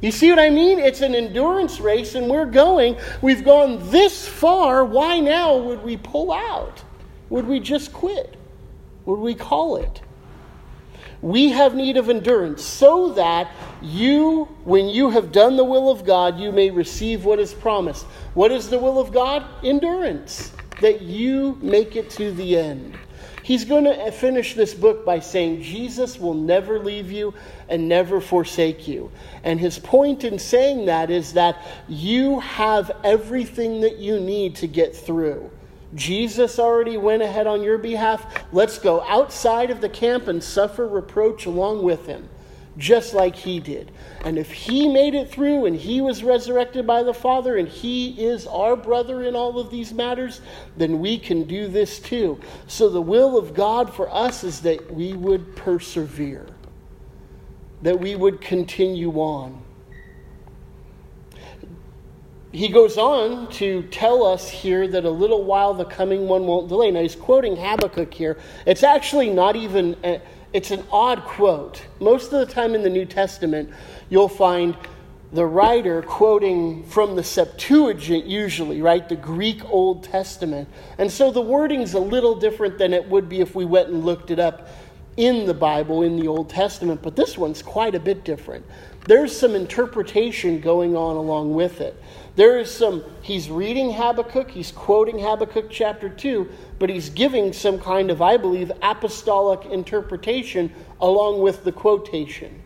You 0.00 0.10
see 0.10 0.30
what 0.30 0.38
I 0.38 0.48
mean? 0.48 0.78
It's 0.78 1.02
an 1.02 1.14
endurance 1.14 1.78
race, 1.78 2.14
and 2.14 2.26
we're 2.30 2.46
going. 2.46 2.96
We've 3.20 3.44
gone 3.44 3.90
this 3.90 4.26
far. 4.26 4.82
Why 4.82 5.20
now 5.20 5.58
would 5.58 5.82
we 5.82 5.98
pull 5.98 6.32
out? 6.32 6.82
Would 7.28 7.46
we 7.46 7.60
just 7.60 7.92
quit? 7.92 8.39
What 9.10 9.18
would 9.18 9.24
we 9.24 9.34
call 9.34 9.74
it? 9.74 10.02
We 11.20 11.50
have 11.50 11.74
need 11.74 11.96
of 11.96 12.08
endurance 12.08 12.64
so 12.64 13.10
that 13.14 13.50
you, 13.82 14.44
when 14.62 14.88
you 14.88 15.10
have 15.10 15.32
done 15.32 15.56
the 15.56 15.64
will 15.64 15.90
of 15.90 16.04
God, 16.04 16.38
you 16.38 16.52
may 16.52 16.70
receive 16.70 17.24
what 17.24 17.40
is 17.40 17.52
promised. 17.52 18.04
What 18.34 18.52
is 18.52 18.70
the 18.70 18.78
will 18.78 19.00
of 19.00 19.10
God? 19.10 19.44
Endurance, 19.64 20.52
that 20.80 21.02
you 21.02 21.58
make 21.60 21.96
it 21.96 22.08
to 22.10 22.30
the 22.30 22.56
end. 22.56 22.96
He's 23.42 23.64
going 23.64 23.82
to 23.82 24.12
finish 24.12 24.54
this 24.54 24.74
book 24.74 25.04
by 25.04 25.18
saying 25.18 25.62
Jesus 25.62 26.20
will 26.20 26.34
never 26.34 26.78
leave 26.78 27.10
you 27.10 27.34
and 27.68 27.88
never 27.88 28.20
forsake 28.20 28.86
you. 28.86 29.10
And 29.42 29.58
his 29.58 29.76
point 29.76 30.22
in 30.22 30.38
saying 30.38 30.86
that 30.86 31.10
is 31.10 31.32
that 31.32 31.66
you 31.88 32.38
have 32.38 32.92
everything 33.02 33.80
that 33.80 33.96
you 33.96 34.20
need 34.20 34.54
to 34.56 34.68
get 34.68 34.94
through. 34.94 35.50
Jesus 35.94 36.58
already 36.58 36.96
went 36.96 37.22
ahead 37.22 37.46
on 37.46 37.62
your 37.62 37.78
behalf. 37.78 38.44
Let's 38.52 38.78
go 38.78 39.02
outside 39.02 39.70
of 39.70 39.80
the 39.80 39.88
camp 39.88 40.28
and 40.28 40.42
suffer 40.42 40.86
reproach 40.86 41.46
along 41.46 41.82
with 41.82 42.06
him, 42.06 42.28
just 42.78 43.12
like 43.12 43.34
he 43.34 43.58
did. 43.58 43.90
And 44.24 44.38
if 44.38 44.52
he 44.52 44.86
made 44.86 45.14
it 45.14 45.30
through 45.30 45.66
and 45.66 45.74
he 45.74 46.00
was 46.00 46.22
resurrected 46.22 46.86
by 46.86 47.02
the 47.02 47.14
Father 47.14 47.56
and 47.56 47.66
he 47.66 48.10
is 48.24 48.46
our 48.46 48.76
brother 48.76 49.22
in 49.24 49.34
all 49.34 49.58
of 49.58 49.70
these 49.70 49.92
matters, 49.92 50.40
then 50.76 51.00
we 51.00 51.18
can 51.18 51.44
do 51.44 51.66
this 51.66 51.98
too. 51.98 52.40
So 52.68 52.88
the 52.88 53.02
will 53.02 53.36
of 53.36 53.54
God 53.54 53.92
for 53.92 54.08
us 54.14 54.44
is 54.44 54.60
that 54.60 54.92
we 54.94 55.14
would 55.14 55.56
persevere, 55.56 56.46
that 57.82 57.98
we 57.98 58.14
would 58.14 58.40
continue 58.40 59.12
on 59.14 59.60
he 62.52 62.68
goes 62.68 62.98
on 62.98 63.48
to 63.52 63.82
tell 63.84 64.24
us 64.24 64.48
here 64.48 64.88
that 64.88 65.04
a 65.04 65.10
little 65.10 65.44
while 65.44 65.72
the 65.72 65.84
coming 65.84 66.26
one 66.26 66.46
won't 66.46 66.68
delay. 66.68 66.90
Now 66.90 67.02
he's 67.02 67.14
quoting 67.14 67.56
Habakkuk 67.56 68.12
here. 68.12 68.38
It's 68.66 68.82
actually 68.82 69.30
not 69.30 69.54
even, 69.54 69.96
a, 70.02 70.20
it's 70.52 70.72
an 70.72 70.84
odd 70.90 71.22
quote. 71.22 71.86
Most 72.00 72.32
of 72.32 72.46
the 72.46 72.52
time 72.52 72.74
in 72.74 72.82
the 72.82 72.90
New 72.90 73.04
Testament, 73.04 73.70
you'll 74.08 74.28
find 74.28 74.76
the 75.32 75.46
writer 75.46 76.02
quoting 76.02 76.82
from 76.84 77.14
the 77.14 77.22
Septuagint, 77.22 78.26
usually, 78.26 78.82
right? 78.82 79.08
The 79.08 79.14
Greek 79.14 79.64
Old 79.66 80.02
Testament. 80.02 80.68
And 80.98 81.10
so 81.10 81.30
the 81.30 81.40
wording's 81.40 81.94
a 81.94 82.00
little 82.00 82.34
different 82.34 82.78
than 82.78 82.92
it 82.92 83.08
would 83.08 83.28
be 83.28 83.40
if 83.40 83.54
we 83.54 83.64
went 83.64 83.90
and 83.90 84.04
looked 84.04 84.32
it 84.32 84.40
up 84.40 84.68
in 85.16 85.46
the 85.46 85.54
Bible, 85.54 86.02
in 86.02 86.16
the 86.16 86.26
Old 86.26 86.50
Testament. 86.50 87.00
But 87.00 87.14
this 87.14 87.38
one's 87.38 87.62
quite 87.62 87.94
a 87.94 88.00
bit 88.00 88.24
different. 88.24 88.66
There's 89.06 89.36
some 89.36 89.54
interpretation 89.54 90.60
going 90.60 90.94
on 90.94 91.16
along 91.16 91.54
with 91.54 91.80
it. 91.80 92.00
There 92.36 92.58
is 92.58 92.70
some, 92.70 93.02
he's 93.22 93.50
reading 93.50 93.92
Habakkuk, 93.92 94.50
he's 94.50 94.72
quoting 94.72 95.18
Habakkuk 95.18 95.68
chapter 95.70 96.08
2, 96.08 96.48
but 96.78 96.88
he's 96.88 97.10
giving 97.10 97.52
some 97.52 97.78
kind 97.78 98.10
of, 98.10 98.22
I 98.22 98.36
believe, 98.36 98.70
apostolic 98.82 99.66
interpretation 99.66 100.72
along 101.00 101.40
with 101.40 101.64
the 101.64 101.72
quotation. 101.72 102.62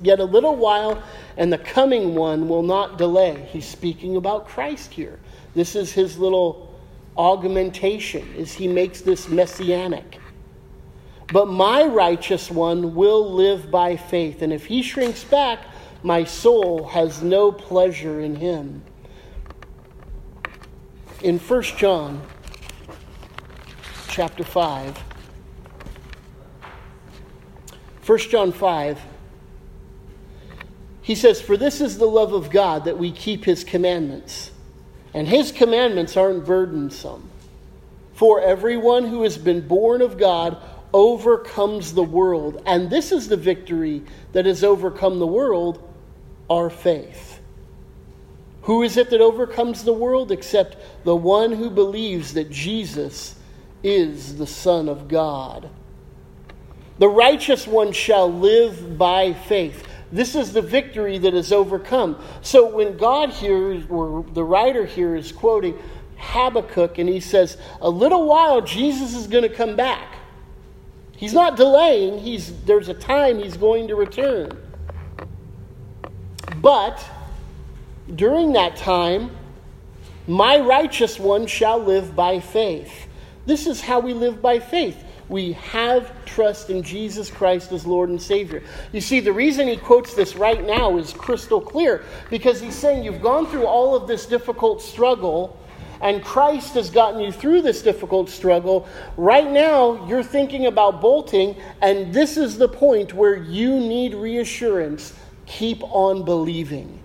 Yet 0.00 0.20
a 0.20 0.24
little 0.24 0.56
while, 0.56 1.02
and 1.36 1.52
the 1.52 1.58
coming 1.58 2.14
one 2.14 2.48
will 2.48 2.62
not 2.62 2.98
delay. 2.98 3.46
He's 3.50 3.66
speaking 3.66 4.16
about 4.16 4.46
Christ 4.46 4.92
here. 4.92 5.18
This 5.54 5.74
is 5.74 5.92
his 5.92 6.18
little 6.18 6.78
augmentation, 7.16 8.26
as 8.38 8.54
he 8.54 8.68
makes 8.68 9.00
this 9.00 9.28
messianic. 9.28 10.18
But 11.32 11.48
my 11.48 11.84
righteous 11.84 12.50
one 12.50 12.94
will 12.94 13.32
live 13.32 13.70
by 13.70 13.96
faith, 13.96 14.40
and 14.42 14.52
if 14.52 14.66
he 14.66 14.82
shrinks 14.82 15.24
back, 15.24 15.60
my 16.02 16.24
soul 16.24 16.86
has 16.88 17.22
no 17.22 17.52
pleasure 17.52 18.20
in 18.20 18.36
him. 18.36 18.82
In 21.22 21.38
1 21.38 21.62
John 21.62 22.22
chapter 24.08 24.44
5, 24.44 24.96
1 28.06 28.18
John 28.20 28.52
5, 28.52 29.00
he 31.02 31.14
says, 31.14 31.42
For 31.42 31.56
this 31.56 31.80
is 31.80 31.98
the 31.98 32.06
love 32.06 32.32
of 32.32 32.50
God 32.50 32.84
that 32.84 32.96
we 32.96 33.10
keep 33.10 33.44
his 33.44 33.64
commandments. 33.64 34.50
And 35.14 35.26
his 35.26 35.52
commandments 35.52 36.16
aren't 36.16 36.44
burdensome. 36.44 37.28
For 38.12 38.40
everyone 38.40 39.06
who 39.06 39.22
has 39.22 39.38
been 39.38 39.66
born 39.66 40.02
of 40.02 40.18
God 40.18 40.60
overcomes 40.92 41.94
the 41.94 42.02
world. 42.02 42.62
And 42.66 42.90
this 42.90 43.12
is 43.12 43.28
the 43.28 43.36
victory 43.36 44.02
that 44.32 44.46
has 44.46 44.64
overcome 44.64 45.18
the 45.18 45.26
world 45.26 45.82
our 46.50 46.70
faith. 46.70 47.40
Who 48.62 48.82
is 48.82 48.96
it 48.96 49.10
that 49.10 49.20
overcomes 49.20 49.84
the 49.84 49.92
world 49.92 50.30
except 50.30 50.76
the 51.04 51.16
one 51.16 51.52
who 51.52 51.70
believes 51.70 52.34
that 52.34 52.50
Jesus 52.50 53.34
is 53.82 54.36
the 54.36 54.46
Son 54.46 54.88
of 54.88 55.08
God? 55.08 55.70
The 56.98 57.08
righteous 57.08 57.66
one 57.66 57.92
shall 57.92 58.30
live 58.30 58.98
by 58.98 59.32
faith. 59.32 59.86
This 60.10 60.34
is 60.34 60.52
the 60.52 60.62
victory 60.62 61.18
that 61.18 61.34
is 61.34 61.52
overcome. 61.52 62.22
So 62.42 62.74
when 62.74 62.96
God 62.96 63.30
here, 63.30 63.86
or 63.88 64.24
the 64.32 64.44
writer 64.44 64.84
here 64.84 65.14
is 65.14 65.32
quoting 65.32 65.78
Habakkuk, 66.16 66.98
and 66.98 67.08
he 67.08 67.20
says, 67.20 67.56
A 67.80 67.88
little 67.88 68.26
while 68.26 68.60
Jesus 68.60 69.14
is 69.14 69.28
going 69.28 69.44
to 69.44 69.54
come 69.54 69.76
back. 69.76 70.17
He's 71.18 71.34
not 71.34 71.56
delaying, 71.56 72.20
he's, 72.20 72.62
there's 72.62 72.88
a 72.88 72.94
time 72.94 73.40
he's 73.40 73.56
going 73.56 73.88
to 73.88 73.96
return. 73.96 74.56
But 76.58 77.04
during 78.14 78.52
that 78.52 78.76
time, 78.76 79.36
my 80.28 80.60
righteous 80.60 81.18
one 81.18 81.48
shall 81.48 81.80
live 81.80 82.14
by 82.14 82.38
faith. 82.38 83.08
This 83.46 83.66
is 83.66 83.80
how 83.80 83.98
we 83.98 84.12
live 84.12 84.40
by 84.40 84.60
faith. 84.60 85.02
We 85.28 85.54
have 85.54 86.24
trust 86.24 86.70
in 86.70 86.84
Jesus 86.84 87.32
Christ 87.32 87.72
as 87.72 87.84
Lord 87.84 88.10
and 88.10 88.22
Savior. 88.22 88.62
You 88.92 89.00
see, 89.00 89.18
the 89.18 89.32
reason 89.32 89.66
he 89.66 89.76
quotes 89.76 90.14
this 90.14 90.36
right 90.36 90.64
now 90.64 90.98
is 90.98 91.12
crystal 91.12 91.60
clear 91.60 92.04
because 92.30 92.60
he's 92.60 92.76
saying 92.76 93.02
you've 93.02 93.20
gone 93.20 93.46
through 93.48 93.66
all 93.66 93.96
of 93.96 94.06
this 94.06 94.24
difficult 94.24 94.80
struggle 94.80 95.58
and 96.00 96.22
Christ 96.22 96.74
has 96.74 96.90
gotten 96.90 97.20
you 97.20 97.32
through 97.32 97.62
this 97.62 97.82
difficult 97.82 98.30
struggle. 98.30 98.88
Right 99.16 99.50
now, 99.50 100.06
you're 100.06 100.22
thinking 100.22 100.66
about 100.66 101.00
bolting, 101.00 101.56
and 101.80 102.12
this 102.12 102.36
is 102.36 102.58
the 102.58 102.68
point 102.68 103.14
where 103.14 103.36
you 103.36 103.78
need 103.78 104.14
reassurance 104.14 105.14
Keep 105.48 105.82
on 105.82 106.24
believing. 106.24 107.00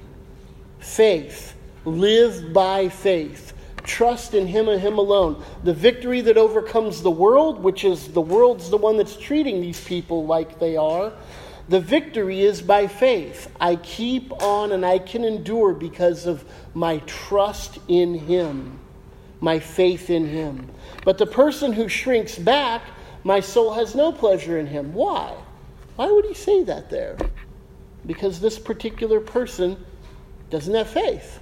Faith. 0.79 1.55
Live 1.85 2.53
by 2.53 2.89
faith. 2.89 3.53
Trust 3.83 4.33
in 4.33 4.47
Him 4.47 4.67
and 4.67 4.81
Him 4.81 4.97
alone. 4.97 5.43
The 5.63 5.73
victory 5.73 6.21
that 6.21 6.37
overcomes 6.37 7.01
the 7.01 7.11
world, 7.11 7.63
which 7.63 7.83
is 7.85 8.09
the 8.09 8.21
world's 8.21 8.69
the 8.69 8.77
one 8.77 8.97
that's 8.97 9.15
treating 9.15 9.61
these 9.61 9.83
people 9.83 10.25
like 10.25 10.59
they 10.59 10.75
are, 10.75 11.13
the 11.69 11.79
victory 11.79 12.41
is 12.41 12.61
by 12.61 12.87
faith. 12.87 13.49
I 13.59 13.77
keep 13.77 14.31
on 14.43 14.73
and 14.73 14.85
I 14.85 14.99
can 14.99 15.23
endure 15.23 15.73
because 15.73 16.25
of 16.25 16.43
my 16.73 16.97
trust 17.05 17.79
in 17.87 18.13
Him. 18.13 18.79
My 19.43 19.59
faith 19.59 20.09
in 20.09 20.25
him. 20.25 20.69
But 21.03 21.17
the 21.17 21.25
person 21.25 21.73
who 21.73 21.89
shrinks 21.89 22.39
back, 22.39 22.81
my 23.25 23.41
soul 23.41 23.73
has 23.73 23.93
no 23.93 24.13
pleasure 24.13 24.57
in 24.57 24.65
him. 24.65 24.93
Why? 24.93 25.35
Why 25.97 26.09
would 26.09 26.23
he 26.23 26.33
say 26.33 26.63
that 26.63 26.89
there? 26.89 27.17
Because 28.05 28.39
this 28.39 28.57
particular 28.57 29.19
person 29.19 29.75
doesn't 30.49 30.73
have 30.73 30.89
faith. 30.89 31.41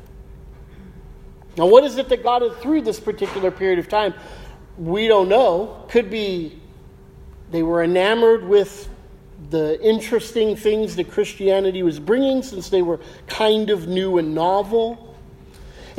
Now, 1.57 1.67
what 1.67 1.83
is 1.83 1.97
it 1.97 2.09
that 2.09 2.23
got 2.23 2.41
it 2.41 2.55
through 2.55 2.81
this 2.81 2.99
particular 2.99 3.51
period 3.51 3.77
of 3.77 3.87
time? 3.87 4.15
We 4.79 5.07
don't 5.07 5.29
know. 5.29 5.85
Could 5.87 6.09
be 6.09 6.59
they 7.51 7.61
were 7.61 7.83
enamored 7.83 8.43
with 8.43 8.89
the 9.51 9.79
interesting 9.79 10.55
things 10.55 10.95
that 10.95 11.11
Christianity 11.11 11.83
was 11.83 11.99
bringing 11.99 12.41
since 12.41 12.69
they 12.69 12.81
were 12.81 12.99
kind 13.27 13.69
of 13.69 13.87
new 13.87 14.17
and 14.17 14.33
novel. 14.33 15.10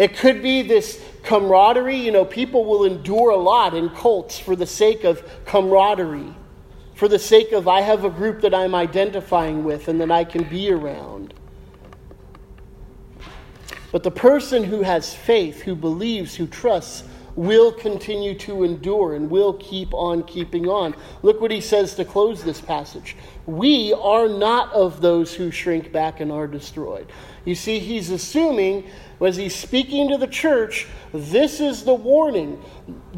It 0.03 0.17
could 0.17 0.43
be 0.43 0.63
this 0.63 1.01
camaraderie. 1.23 1.97
You 1.97 2.11
know, 2.11 2.25
people 2.25 2.65
will 2.65 2.85
endure 2.85 3.31
a 3.31 3.37
lot 3.37 3.73
in 3.73 3.89
cults 3.91 4.37
for 4.37 4.57
the 4.57 4.67
sake 4.67 5.05
of 5.05 5.23
camaraderie, 5.45 6.35
for 6.97 7.07
the 7.07 7.21
sake 7.21 7.53
of 7.53 7.69
I 7.69 7.83
have 7.83 8.05
a 8.05 8.11
group 8.11 8.41
that 8.41 8.53
I'm 8.53 8.75
identifying 8.75 9.63
with 9.63 9.87
and 9.87 10.01
that 10.01 10.11
I 10.11 10.25
can 10.25 10.43
be 10.43 10.73
around. 10.73 11.35
But 13.93 14.03
the 14.03 14.11
person 14.11 14.65
who 14.65 14.83
has 14.83 15.15
faith, 15.15 15.61
who 15.61 15.77
believes, 15.77 16.35
who 16.35 16.49
trusts, 16.49 17.05
will 17.35 17.73
continue 17.73 18.35
to 18.39 18.65
endure 18.65 19.15
and 19.15 19.31
will 19.31 19.55
keep 19.55 19.93
on 19.95 20.23
keeping 20.25 20.69
on. 20.69 20.95
Look 21.23 21.41
what 21.41 21.51
he 21.51 21.61
says 21.61 21.95
to 21.95 22.05
close 22.05 22.43
this 22.43 22.61
passage. 22.61 23.17
We 23.47 23.93
are 23.93 24.29
not 24.29 24.73
of 24.73 25.01
those 25.01 25.35
who 25.35 25.51
shrink 25.51 25.93
back 25.93 26.21
and 26.21 26.31
are 26.31 26.47
destroyed. 26.47 27.11
You 27.45 27.55
see, 27.55 27.79
he's 27.79 28.11
assuming, 28.11 28.89
as 29.21 29.37
he's 29.37 29.55
speaking 29.55 30.11
to 30.11 30.17
the 30.17 30.27
church, 30.27 30.87
this 31.13 31.61
is 31.61 31.85
the 31.85 31.95
warning. 31.95 32.63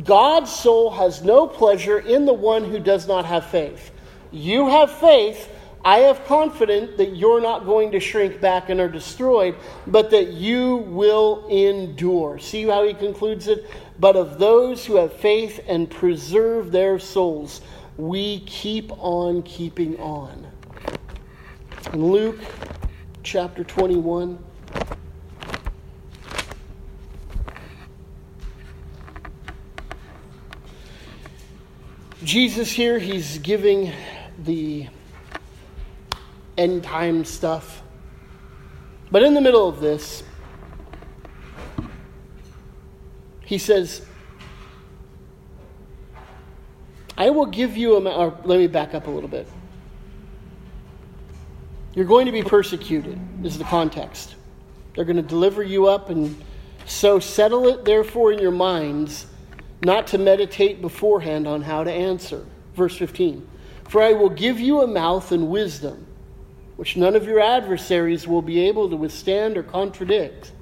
God's 0.05 0.55
soul 0.55 0.91
has 0.91 1.23
no 1.23 1.47
pleasure 1.47 1.99
in 1.99 2.25
the 2.25 2.33
one 2.33 2.65
who 2.65 2.79
does 2.79 3.07
not 3.07 3.25
have 3.27 3.47
faith. 3.47 3.91
You 4.31 4.69
have 4.69 4.91
faith, 4.91 5.49
I 5.85 5.99
have 5.99 6.25
confidence 6.25 6.97
that 6.97 7.15
you're 7.15 7.43
not 7.43 7.67
going 7.67 7.93
to 7.93 8.01
shrink 8.01 8.41
back 8.41 8.71
and 8.71 8.81
are 8.81 8.89
destroyed, 8.89 9.55
but 9.87 10.11
that 10.13 10.29
you 10.29 10.77
will 10.77 11.47
endure. 11.49 12.39
See 12.39 12.63
how 12.63 12.85
he 12.85 12.95
concludes 12.95 13.49
it? 13.49 13.67
But 14.01 14.17
of 14.17 14.39
those 14.39 14.87
who 14.87 14.97
have 14.97 15.13
faith 15.13 15.61
and 15.69 15.91
preserve 15.91 16.73
their 16.73 16.99
souls, 16.99 17.61
we 17.99 18.41
keep 18.41 18.93
on 18.93 19.43
keeping 19.43 20.01
on. 20.01 20.47
In 21.93 22.11
Luke 22.11 22.41
chapter 23.23 23.63
21, 23.63 24.39
Jesus 32.25 32.73
here, 32.73 32.99
he's 32.99 33.37
giving 33.39 33.93
the 34.39 34.89
end 36.57 36.85
time 36.85 37.25
stuff. 37.25 37.83
But 39.11 39.23
in 39.23 39.35
the 39.35 39.41
middle 39.41 39.69
of 39.69 39.81
this, 39.81 40.23
he 43.45 43.59
says, 43.59 44.05
I 47.17 47.31
will 47.31 47.47
give 47.47 47.77
you 47.77 47.97
a. 47.97 48.11
Or 48.11 48.39
let 48.45 48.59
me 48.59 48.67
back 48.67 48.95
up 48.95 49.07
a 49.07 49.11
little 49.11 49.29
bit. 49.29 49.47
You're 51.95 52.07
going 52.07 52.27
to 52.27 52.33
be 52.33 52.43
persecuted, 52.43 53.21
is 53.45 53.57
the 53.57 53.65
context. 53.65 54.35
They're 54.95 55.05
going 55.05 55.17
to 55.17 55.23
deliver 55.23 55.63
you 55.63 55.87
up, 55.87 56.11
and 56.11 56.43
so 56.87 57.21
settle 57.21 57.69
it, 57.69 57.85
therefore, 57.85 58.33
in 58.33 58.41
your 58.41 58.51
minds 58.51 59.27
not 59.85 60.07
to 60.09 60.19
meditate 60.19 60.81
beforehand 60.81 61.47
on 61.47 61.63
how 61.63 61.85
to 61.85 61.93
answer. 61.93 62.45
Verse 62.75 62.97
15 62.97 63.47
For 63.89 64.03
I 64.03 64.13
will 64.13 64.31
give 64.31 64.59
you 64.59 64.83
a 64.83 64.87
mouth 64.87 65.31
and 65.31 65.49
wisdom 65.49 66.07
which 66.77 66.97
none 66.97 67.15
of 67.15 67.25
your 67.25 67.41
adversaries 67.41 68.27
will 68.27 68.43
be 68.43 68.61
able 68.67 68.91
to 68.91 68.97
withstand 68.97 69.57
or 69.57 69.63
contradict. 69.63 70.53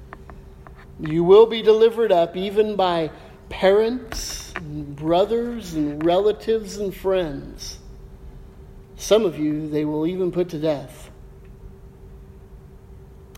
You 0.99 1.23
will 1.23 1.45
be 1.45 1.61
delivered 1.61 2.11
up 2.11 2.35
even 2.37 2.75
by 2.75 3.11
parents, 3.49 4.53
and 4.55 4.95
brothers, 4.95 5.73
and 5.73 6.03
relatives, 6.05 6.77
and 6.77 6.95
friends. 6.95 7.79
Some 8.95 9.25
of 9.25 9.37
you 9.37 9.67
they 9.67 9.85
will 9.85 10.07
even 10.07 10.31
put 10.31 10.49
to 10.49 10.59
death. 10.59 11.09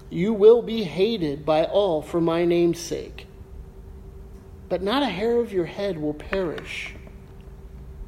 You 0.09 0.33
will 0.33 0.61
be 0.61 0.83
hated 0.83 1.45
by 1.45 1.65
all 1.65 2.01
for 2.01 2.21
my 2.21 2.45
name's 2.45 2.79
sake. 2.79 3.27
But 4.69 4.81
not 4.81 5.03
a 5.03 5.07
hair 5.07 5.39
of 5.39 5.51
your 5.51 5.65
head 5.65 5.97
will 5.99 6.13
perish. 6.13 6.95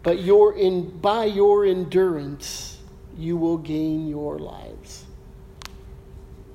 But 0.03 0.20
your 0.20 0.53
in, 0.55 0.99
by 0.99 1.26
your 1.26 1.65
endurance, 1.65 2.76
you 3.18 3.38
will 3.38 3.57
gain 3.57 4.07
your 4.07 4.39
lives. 4.39 5.05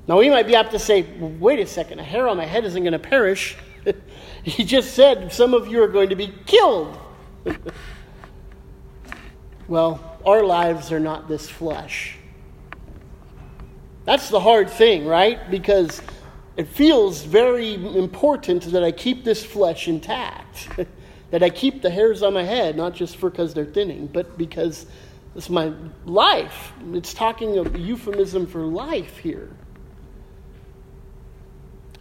Now, 0.08 0.18
we 0.18 0.30
might 0.30 0.46
be 0.46 0.56
apt 0.56 0.72
to 0.72 0.78
say, 0.78 1.02
wait 1.02 1.60
a 1.60 1.66
second, 1.66 2.00
a 2.00 2.02
hair 2.02 2.26
on 2.28 2.36
my 2.36 2.46
head 2.46 2.64
isn't 2.64 2.82
going 2.82 2.92
to 2.92 2.98
perish. 2.98 3.56
he 4.42 4.64
just 4.64 4.94
said 4.94 5.32
some 5.32 5.54
of 5.54 5.68
you 5.68 5.82
are 5.82 5.88
going 5.88 6.08
to 6.08 6.16
be 6.16 6.32
killed. 6.46 6.98
well, 9.68 10.18
our 10.26 10.44
lives 10.44 10.90
are 10.92 11.00
not 11.00 11.28
this 11.28 11.48
flesh. 11.48 12.16
That's 14.04 14.28
the 14.28 14.40
hard 14.40 14.68
thing, 14.68 15.06
right? 15.06 15.50
Because 15.50 16.02
it 16.56 16.68
feels 16.68 17.22
very 17.22 17.74
important 17.74 18.64
that 18.72 18.82
I 18.82 18.90
keep 18.90 19.24
this 19.24 19.44
flesh 19.44 19.86
intact, 19.86 20.68
that 21.30 21.42
I 21.42 21.50
keep 21.50 21.82
the 21.82 21.90
hairs 21.90 22.22
on 22.22 22.34
my 22.34 22.42
head, 22.42 22.76
not 22.76 22.94
just 22.94 23.20
because 23.20 23.54
they're 23.54 23.64
thinning, 23.64 24.08
but 24.08 24.36
because 24.36 24.86
it's 25.34 25.48
my 25.48 25.72
life. 26.04 26.72
It's 26.92 27.14
talking 27.14 27.58
of 27.58 27.76
euphemism 27.76 28.46
for 28.46 28.60
life 28.60 29.18
here. 29.18 29.50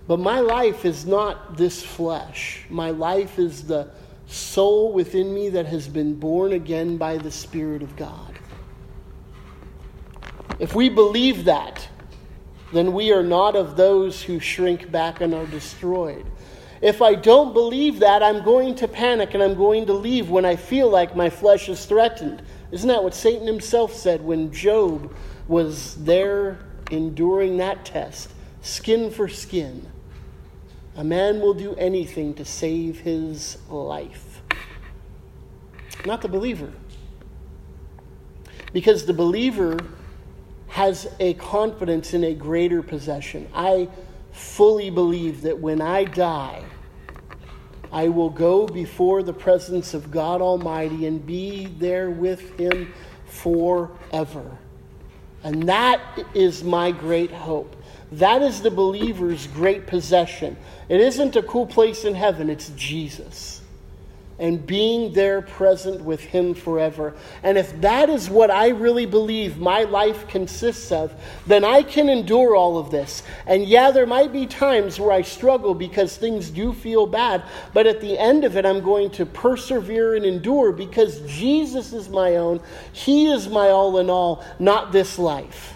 But 0.07 0.19
my 0.19 0.39
life 0.39 0.83
is 0.83 1.05
not 1.05 1.55
this 1.55 1.81
flesh. 1.81 2.65
My 2.69 2.89
life 2.89 3.39
is 3.39 3.63
the 3.63 3.89
soul 4.27 4.91
within 4.91 5.33
me 5.33 5.49
that 5.49 5.65
has 5.67 5.87
been 5.87 6.15
born 6.15 6.53
again 6.53 6.97
by 6.97 7.17
the 7.17 7.31
Spirit 7.31 7.81
of 7.81 7.95
God. 7.95 8.39
If 10.59 10.75
we 10.75 10.89
believe 10.89 11.45
that, 11.45 11.87
then 12.73 12.93
we 12.93 13.11
are 13.11 13.23
not 13.23 13.55
of 13.55 13.75
those 13.75 14.21
who 14.21 14.39
shrink 14.39 14.91
back 14.91 15.21
and 15.21 15.33
are 15.33 15.45
destroyed. 15.47 16.25
If 16.81 17.01
I 17.01 17.15
don't 17.15 17.53
believe 17.53 17.99
that, 17.99 18.23
I'm 18.23 18.43
going 18.43 18.75
to 18.75 18.87
panic 18.87 19.33
and 19.33 19.43
I'm 19.43 19.55
going 19.55 19.85
to 19.85 19.93
leave 19.93 20.29
when 20.29 20.45
I 20.45 20.55
feel 20.55 20.89
like 20.89 21.15
my 21.15 21.29
flesh 21.29 21.69
is 21.69 21.85
threatened. 21.85 22.41
Isn't 22.71 22.87
that 22.87 23.03
what 23.03 23.13
Satan 23.13 23.47
himself 23.47 23.93
said 23.93 24.21
when 24.21 24.51
Job 24.51 25.13
was 25.47 25.95
there 26.03 26.59
enduring 26.89 27.57
that 27.57 27.85
test? 27.85 28.31
Skin 28.61 29.11
for 29.11 29.27
skin. 29.27 29.87
A 30.95 31.03
man 31.03 31.39
will 31.39 31.53
do 31.53 31.75
anything 31.75 32.33
to 32.35 32.45
save 32.45 32.99
his 32.99 33.57
life. 33.69 34.41
Not 36.05 36.21
the 36.21 36.27
believer. 36.27 36.71
Because 38.73 39.05
the 39.05 39.13
believer 39.13 39.77
has 40.69 41.07
a 41.19 41.33
confidence 41.33 42.13
in 42.13 42.23
a 42.23 42.33
greater 42.33 42.81
possession. 42.81 43.49
I 43.53 43.89
fully 44.31 44.89
believe 44.89 45.41
that 45.41 45.59
when 45.59 45.81
I 45.81 46.05
die, 46.05 46.63
I 47.91 48.07
will 48.07 48.29
go 48.29 48.67
before 48.67 49.23
the 49.23 49.33
presence 49.33 49.93
of 49.93 50.11
God 50.11 50.41
Almighty 50.41 51.05
and 51.05 51.25
be 51.25 51.65
there 51.65 52.09
with 52.09 52.57
Him 52.57 52.93
forever. 53.27 54.57
And 55.43 55.67
that 55.69 56.01
is 56.33 56.63
my 56.63 56.91
great 56.91 57.31
hope. 57.31 57.75
That 58.13 58.41
is 58.41 58.61
the 58.61 58.71
believer's 58.71 59.47
great 59.47 59.87
possession. 59.87 60.57
It 60.89 61.01
isn't 61.01 61.35
a 61.35 61.43
cool 61.43 61.65
place 61.65 62.03
in 62.03 62.15
heaven, 62.15 62.49
it's 62.49 62.69
Jesus 62.69 63.60
and 64.41 64.65
being 64.65 65.13
there 65.13 65.41
present 65.41 66.01
with 66.01 66.19
Him 66.19 66.55
forever. 66.55 67.13
And 67.43 67.59
if 67.59 67.79
that 67.79 68.09
is 68.09 68.29
what 68.29 68.49
I 68.49 68.69
really 68.69 69.05
believe 69.05 69.59
my 69.59 69.83
life 69.83 70.27
consists 70.27 70.91
of, 70.91 71.13
then 71.45 71.63
I 71.63 71.83
can 71.83 72.09
endure 72.09 72.55
all 72.55 72.79
of 72.79 72.89
this. 72.89 73.21
And 73.45 73.63
yeah, 73.63 73.91
there 73.91 74.07
might 74.07 74.33
be 74.33 74.47
times 74.47 74.99
where 74.99 75.11
I 75.11 75.21
struggle 75.21 75.75
because 75.75 76.17
things 76.17 76.49
do 76.49 76.73
feel 76.73 77.05
bad, 77.05 77.43
but 77.71 77.85
at 77.85 78.01
the 78.01 78.17
end 78.17 78.43
of 78.43 78.57
it, 78.57 78.65
I'm 78.65 78.81
going 78.81 79.11
to 79.11 79.27
persevere 79.27 80.15
and 80.15 80.25
endure 80.25 80.71
because 80.71 81.21
Jesus 81.21 81.93
is 81.93 82.09
my 82.09 82.37
own. 82.37 82.59
He 82.91 83.27
is 83.27 83.47
my 83.47 83.69
all 83.69 83.99
in 83.99 84.09
all, 84.09 84.43
not 84.59 84.91
this 84.91 85.19
life 85.19 85.70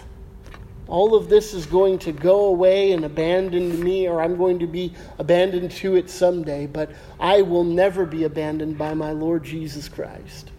all 0.88 1.16
of 1.16 1.28
this 1.28 1.52
is 1.52 1.66
going 1.66 1.98
to 2.00 2.12
go 2.12 2.46
away 2.46 2.92
and 2.92 3.04
abandon 3.04 3.82
me, 3.82 4.08
or 4.08 4.22
I'm 4.22 4.36
going 4.36 4.60
to 4.60 4.66
be 4.66 4.92
abandoned 5.18 5.72
to 5.72 5.96
it 5.96 6.08
someday, 6.08 6.66
but 6.66 6.92
I 7.18 7.42
will 7.42 7.64
never 7.64 8.06
be 8.06 8.24
abandoned 8.24 8.78
by 8.78 8.94
my 8.94 9.10
Lord 9.10 9.42
Jesus 9.42 9.88
Christ. 9.88 10.52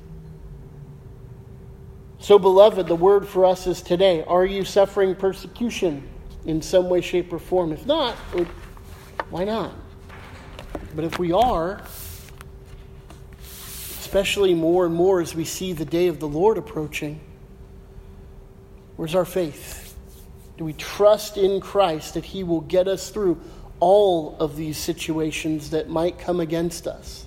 So, 2.20 2.38
beloved, 2.38 2.88
the 2.88 2.96
word 2.96 3.26
for 3.28 3.46
us 3.46 3.68
is 3.68 3.82
today 3.82 4.24
are 4.24 4.46
you 4.46 4.66
suffering 4.66 5.16
persecution 5.16 6.08
in 6.46 6.62
some 6.62 6.90
way, 6.90 7.00
shape, 7.00 7.32
or 7.32 7.40
form? 7.40 7.72
If 7.72 7.86
not, 7.86 8.16
why 9.30 9.46
not? 9.46 9.74
But 10.94 11.06
if 11.06 11.20
we 11.20 11.32
are, 11.32 11.82
especially 13.40 14.54
more 14.54 14.86
and 14.86 14.94
more 14.94 15.22
as 15.22 15.36
we 15.36 15.46
see 15.46 15.72
the 15.72 15.86
day 15.86 16.08
of 16.08 16.20
the 16.20 16.28
Lord 16.28 16.58
approaching, 16.58 17.22
where's 18.98 19.16
our 19.16 19.26
faith? 19.26 19.87
Do 20.58 20.66
we 20.66 20.74
trust 20.74 21.38
in 21.38 21.62
Christ 21.62 22.16
that 22.16 22.26
He 22.26 22.44
will 22.44 22.62
get 22.62 22.88
us 22.88 23.10
through 23.10 23.40
all 23.80 24.36
of 24.40 24.56
these 24.56 24.78
situations 24.78 25.70
that 25.70 25.90
might 25.90 26.18
come 26.18 26.40
against 26.40 26.88
us? 26.88 27.26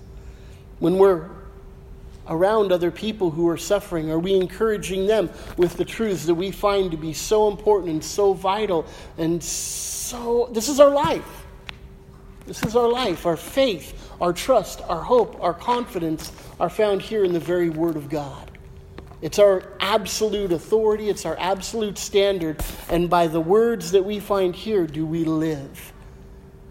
When 0.80 0.98
we're 0.98 1.28
around 2.30 2.70
other 2.70 2.90
people 2.90 3.30
who 3.30 3.48
are 3.48 3.56
suffering? 3.58 4.10
Are 4.10 4.18
we 4.18 4.34
encouraging 4.34 5.06
them 5.06 5.28
with 5.56 5.76
the 5.76 5.84
truths 5.84 6.24
that 6.26 6.34
we 6.34 6.50
find 6.52 6.92
to 6.92 6.96
be 6.96 7.12
so 7.12 7.48
important 7.48 7.90
and 7.90 8.04
so 8.04 8.32
vital 8.32 8.86
and 9.18 9.42
so. 9.42 10.48
This 10.52 10.68
is 10.68 10.80
our 10.80 10.90
life. 10.90 11.44
This 12.46 12.62
is 12.62 12.76
our 12.76 12.88
life. 12.88 13.26
Our 13.26 13.36
faith, 13.36 14.10
our 14.20 14.32
trust, 14.32 14.80
our 14.82 15.02
hope, 15.02 15.42
our 15.42 15.54
confidence 15.54 16.32
are 16.58 16.70
found 16.70 17.02
here 17.02 17.24
in 17.24 17.32
the 17.32 17.40
very 17.40 17.68
Word 17.68 17.96
of 17.96 18.08
God. 18.08 18.49
It's 19.22 19.38
our 19.38 19.62
absolute 19.80 20.52
authority, 20.52 21.10
it's 21.10 21.26
our 21.26 21.36
absolute 21.38 21.98
standard, 21.98 22.62
and 22.88 23.10
by 23.10 23.26
the 23.26 23.40
words 23.40 23.92
that 23.92 24.04
we 24.04 24.18
find 24.18 24.54
here 24.54 24.86
do 24.86 25.04
we 25.04 25.24
live. 25.24 25.92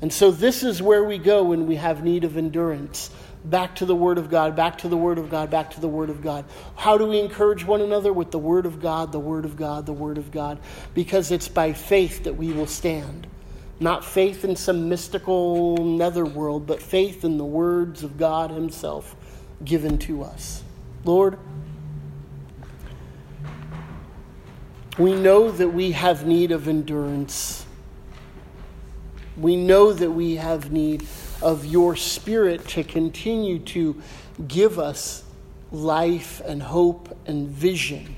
And 0.02 0.12
so, 0.12 0.32
this 0.32 0.64
is 0.64 0.82
where 0.82 1.04
we 1.04 1.18
go 1.18 1.44
when 1.44 1.68
we 1.68 1.76
have 1.76 2.04
need 2.04 2.24
of 2.24 2.38
endurance 2.38 3.12
back 3.44 3.76
to 3.76 3.86
the 3.86 3.96
Word 3.96 4.18
of 4.18 4.30
God, 4.30 4.56
back 4.56 4.80
to 4.80 4.88
the 4.88 4.98
Word 4.98 5.18
of 5.18 5.30
God, 5.30 5.50
back 5.50 5.72
to 5.72 5.82
the 5.82 5.88
Word 5.88 6.10
of 6.10 6.22
God. 6.22 6.46
How 6.76 6.98
do 6.98 7.06
we 7.06 7.20
encourage 7.20 7.66
one 7.66 7.82
another? 7.82 8.12
With 8.12 8.32
the 8.32 8.40
Word 8.40 8.66
of 8.66 8.82
God, 8.82 9.12
the 9.12 9.20
Word 9.20 9.46
of 9.46 9.56
God, 9.56 9.86
the 9.86 9.94
Word 9.94 10.18
of 10.18 10.32
God. 10.32 10.60
Because 10.94 11.32
it's 11.32 11.48
by 11.48 11.74
faith 11.74 12.24
that 12.24 12.36
we 12.36 12.52
will 12.52 12.68
stand. 12.68 13.28
Not 13.80 14.04
faith 14.04 14.44
in 14.44 14.56
some 14.56 14.90
mystical 14.90 15.78
netherworld, 15.78 16.68
but 16.68 16.82
faith 16.82 17.24
in 17.24 17.38
the 17.38 17.46
words 17.46 18.04
of 18.04 18.18
God 18.18 18.52
Himself 18.52 19.16
given 19.64 19.98
to 20.00 20.24
us. 20.24 20.64
Lord, 21.06 21.40
we 25.00 25.16
know 25.16 25.50
that 25.50 25.70
we 25.70 25.94
have 25.94 26.28
need 26.28 26.52
of 26.52 26.68
endurance. 26.68 27.66
We 29.38 29.56
know 29.56 29.94
that 29.94 30.12
we 30.12 30.36
have 30.36 30.74
need 30.74 31.08
of 31.42 31.66
your 31.66 31.96
Spirit 31.96 32.68
to 32.70 32.84
continue 32.84 33.60
to 33.60 34.02
give 34.46 34.78
us 34.78 35.24
life 35.72 36.42
and 36.46 36.62
hope 36.62 37.18
and 37.26 37.48
vision. 37.48 38.18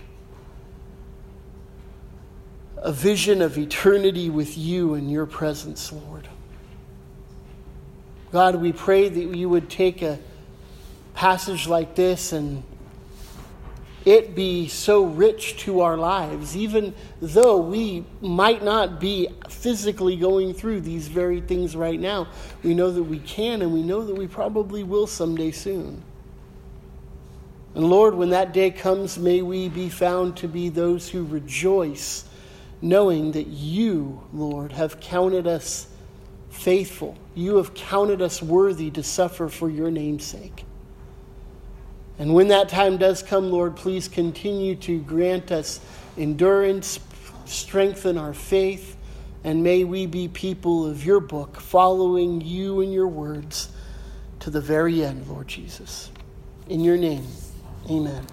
A 2.77 2.91
vision 2.91 3.43
of 3.43 3.59
eternity 3.59 4.31
with 4.31 4.57
you 4.57 4.95
in 4.95 5.07
your 5.07 5.27
presence, 5.27 5.93
Lord. 5.93 6.27
God, 8.31 8.55
we 8.55 8.73
pray 8.73 9.07
that 9.07 9.37
you 9.37 9.49
would 9.49 9.69
take 9.69 10.01
a 10.01 10.17
passage 11.13 11.67
like 11.67 11.93
this 11.93 12.33
and 12.33 12.63
it 14.05 14.35
be 14.35 14.67
so 14.67 15.03
rich 15.03 15.57
to 15.57 15.81
our 15.81 15.97
lives, 15.97 16.57
even 16.57 16.93
though 17.21 17.57
we 17.57 18.03
might 18.19 18.63
not 18.63 18.99
be 18.99 19.27
physically 19.49 20.15
going 20.15 20.53
through 20.53 20.81
these 20.81 21.07
very 21.07 21.41
things 21.41 21.75
right 21.75 21.99
now. 21.99 22.27
We 22.63 22.73
know 22.73 22.91
that 22.91 23.03
we 23.03 23.19
can, 23.19 23.61
and 23.61 23.71
we 23.71 23.83
know 23.83 24.03
that 24.03 24.15
we 24.15 24.27
probably 24.27 24.83
will 24.83 25.07
someday 25.07 25.51
soon. 25.51 26.03
And 27.75 27.85
Lord, 27.85 28.15
when 28.15 28.31
that 28.31 28.53
day 28.53 28.71
comes, 28.71 29.17
may 29.17 29.41
we 29.41 29.69
be 29.69 29.89
found 29.89 30.37
to 30.37 30.47
be 30.47 30.69
those 30.69 31.07
who 31.07 31.23
rejoice, 31.23 32.25
knowing 32.81 33.31
that 33.33 33.47
you, 33.47 34.23
Lord, 34.33 34.71
have 34.73 34.99
counted 34.99 35.47
us 35.47 35.87
faithful. 36.49 37.17
You 37.33 37.57
have 37.57 37.73
counted 37.73 38.21
us 38.21 38.41
worthy 38.41 38.91
to 38.91 39.03
suffer 39.03 39.47
for 39.47 39.69
your 39.69 39.89
name's 39.89 40.25
sake. 40.25 40.65
And 42.19 42.33
when 42.33 42.49
that 42.49 42.69
time 42.69 42.97
does 42.97 43.23
come, 43.23 43.51
Lord, 43.51 43.75
please 43.75 44.07
continue 44.07 44.75
to 44.77 44.99
grant 45.01 45.51
us 45.51 45.79
endurance, 46.17 46.99
strengthen 47.45 48.17
our 48.17 48.33
faith, 48.33 48.97
and 49.43 49.63
may 49.63 49.83
we 49.83 50.05
be 50.05 50.27
people 50.27 50.85
of 50.85 51.05
your 51.05 51.19
book, 51.19 51.59
following 51.59 52.41
you 52.41 52.81
and 52.81 52.93
your 52.93 53.07
words 53.07 53.69
to 54.41 54.49
the 54.49 54.61
very 54.61 55.03
end, 55.03 55.27
Lord 55.27 55.47
Jesus. 55.47 56.11
In 56.69 56.81
your 56.81 56.97
name, 56.97 57.25
amen. 57.89 58.25